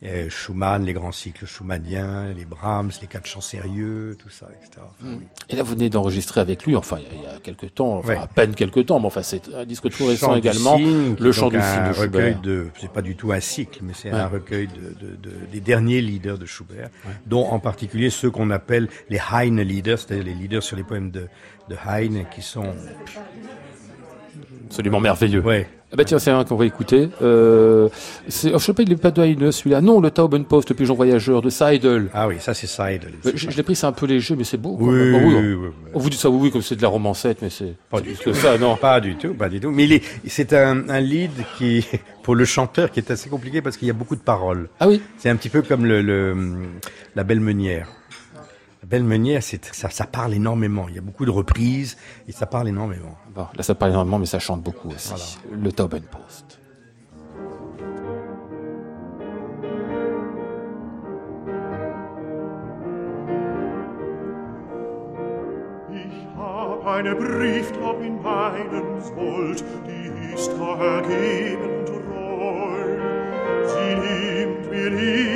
[0.05, 4.81] Et Schumann, les grands cycles schumanniens, les Brahms, les quatre chants sérieux, tout ça, etc.
[4.85, 5.27] Enfin, oui.
[5.49, 6.75] Et là, vous venez d'enregistrer avec lui.
[6.75, 8.19] Enfin, il y a- quelques temps, enfin Ouais.
[8.19, 10.77] à peine quelques temps, mais enfin, c'est un disque tout récent également.
[10.77, 12.41] le chant du cygne de recueil Schubert.
[12.41, 14.19] de, c'est pas du tout un cycle, mais c'est Ouais.
[14.19, 16.91] un recueil de, de- de- des derniers leaders de Schubert,
[17.27, 21.13] dont en particulier ceux qu'on appelle les Heine leaders, c'est-à-dire les leaders sur les poèmes
[21.13, 21.29] de,
[21.69, 22.75] de Heine, qui sont,
[24.67, 25.41] Absolument merveilleux.
[25.41, 27.11] ouais, Ah bah tiens, c'est un qu'on va écouter.
[27.21, 27.91] Euh,
[28.27, 29.83] c'est, oh, je sais pas, il est pas de Heine, celui-là.
[29.83, 32.09] Non, le Taubenpost, le pigeon voyageur de Seidel.
[32.15, 33.13] ah oui, ça c'est Seidel.
[33.27, 34.77] Euh, Je, je l'ai pris, c'est un peu léger, mais c'est beau.
[34.77, 34.89] quoi.
[34.89, 35.69] Oui, oui, oui.
[35.93, 38.05] On vous dit ça, oui, oui, comme c'est de la romancette, mais c'est Pas c'est
[38.05, 38.77] du que ça, non.
[38.77, 39.71] Pas du tout, pas du tout.
[39.71, 41.87] Mais il est- c'est un, un lead qui,
[42.23, 44.71] pour le chanteur, qui est assez compliqué parce qu'il y a beaucoup de paroles.
[44.81, 45.03] Ah oui.
[45.19, 46.35] C'est un petit peu comme le, le-
[47.17, 47.89] la belle meunière.
[48.93, 50.85] Belle meunière, ça, ça parle énormément.
[50.87, 51.97] Il y a beaucoup de reprises
[52.29, 53.17] et ça parle énormément.
[53.35, 55.39] Bon, là, ça parle énormément, mais ça chante beaucoup aussi.
[55.51, 56.59] Le Taubenpost.
[66.85, 72.99] Eine Brieftaub in meinem Sold, die ist ergeben und treu.
[73.65, 75.32] Sie nimmt mir nie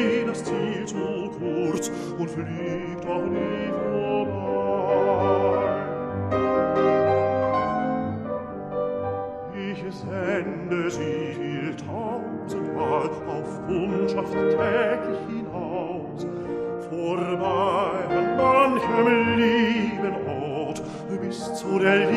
[2.18, 4.46] und fliegt doch nie vorbei.
[9.54, 16.26] Ich sende sie viel tausendmal auf Kundschaft täglich hinaus,
[16.88, 20.82] vorbei an manchem lieben Ort,
[21.20, 22.08] bis zu der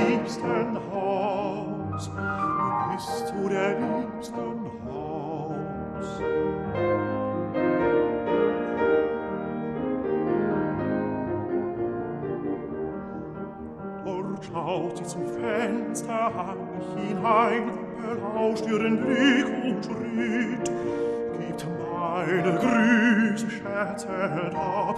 [24.30, 24.89] Herr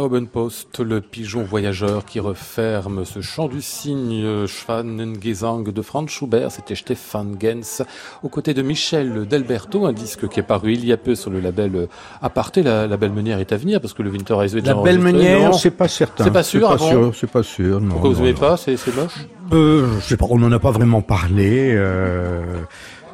[0.00, 6.74] Taubenpost, le pigeon voyageur qui referme ce chant du cygne Schwanengesang de Franz Schubert, c'était
[6.74, 7.82] Stéphane Gens,
[8.22, 11.30] aux côtés de Michel Delberto, un disque qui est paru il y a peu sur
[11.30, 11.88] le label
[12.20, 12.62] Aparté.
[12.62, 15.54] La, la belle meunière est à venir parce que le Winter is La belle meunière,
[15.54, 16.24] c'est pas certain.
[16.24, 17.80] C'est pas sûr, C'est pas sûr, c'est pas sûr.
[17.80, 18.38] Non, Pourquoi vous non, aimez non.
[18.40, 19.14] pas C'est c'est moche
[19.52, 21.72] Euh, je sais pas, on n'en a pas vraiment parlé.
[21.74, 22.42] Euh,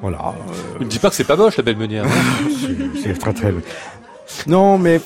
[0.01, 0.35] voilà.
[0.81, 2.07] Ne dis pas que c'est pas moche la belle meunière.
[2.61, 3.55] C'est- C'est très très.
[4.47, 5.01] Non, mais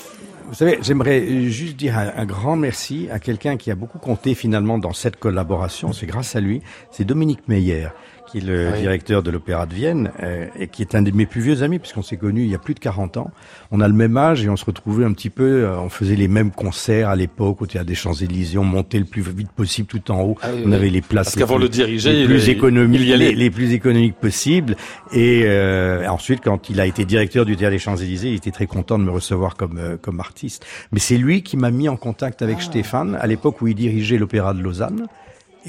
[0.47, 4.77] vous savez, j'aimerais juste dire un, grand merci à quelqu'un qui a beaucoup compté finalement
[4.77, 5.91] dans cette collaboration.
[5.91, 6.61] C'est grâce à lui.
[6.89, 7.89] C'est Dominique Meyer,
[8.29, 8.79] qui est le Oui.
[8.81, 11.79] directeur de l'Opéra de Vienne euh, et qui est un de mes plus vieux amis
[11.79, 13.31] puisqu'on s'est connus il y a plus de 40 ans.
[13.71, 15.63] On a le même âge et on se retrouvait un petit peu.
[15.63, 18.57] euh, on faisait les mêmes concerts à l'époque au théâtre des Champs-Élysées.
[18.57, 20.37] On montait le plus vite possible tout en haut.
[20.41, 23.01] Ah oui, on avait les places les plus- le diriger, les il- plus il- économiques,
[23.01, 24.75] il les, les plus économiques possibles.
[25.13, 28.67] Et euh, ensuite, quand il a été directeur du théâtre des Champs-Élysées, il était très
[28.67, 30.65] content de me recevoir comme euh, comme artiste.
[30.91, 34.17] Mais c'est lui qui m'a mis en contact avec Stéphane à l'époque où il dirigeait
[34.17, 35.07] l'Opéra de Lausanne.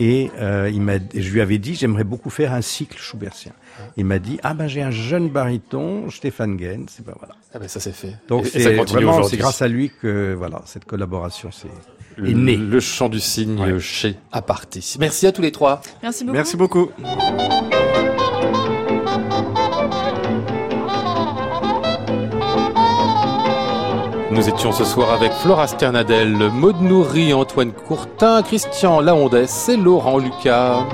[0.01, 3.53] Et euh, il m'a, je lui avais dit, j'aimerais beaucoup faire un cycle Schubertien.
[3.97, 6.67] Il m'a dit, ah ben j'ai un jeune baryton, Stéphane Gens.
[6.99, 7.35] Et ben voilà.
[7.53, 8.15] Ah ben ça c'est fait.
[8.29, 9.31] Donc Et- et ça c'est continue vraiment, aujourd'hui.
[9.31, 11.69] c'est grâce à lui que voilà cette collaboration c'est
[12.17, 12.57] le, est née.
[12.57, 13.81] le chant du cygne Ouais.
[13.81, 14.81] chez Aparté.
[15.01, 15.81] Merci à tous les trois.
[16.03, 16.35] Merci beaucoup.
[16.37, 16.91] Merci beaucoup.
[24.39, 30.19] Nous étions ce soir avec Flora Sternadel, Maud Nourri, Antoine Courtin, Christian Laondès et Laurent
[30.19, 30.87] Lucas.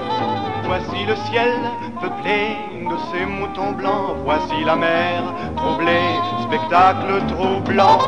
[0.64, 1.52] Voici le ciel
[2.00, 2.56] peuplé
[2.88, 4.16] de ces moutons blancs.
[4.24, 5.24] Voici la mer
[5.56, 6.16] troublée,
[6.46, 7.98] spectacle troublant.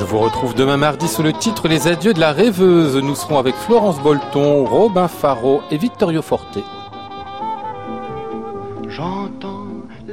[0.00, 2.96] Je vous retrouve demain mardi sous le titre Les adieux de la rêveuse.
[2.96, 6.58] Nous serons avec Florence Bolton, Robin Faro et Vittorio Forte.
[8.88, 9.63] J'entends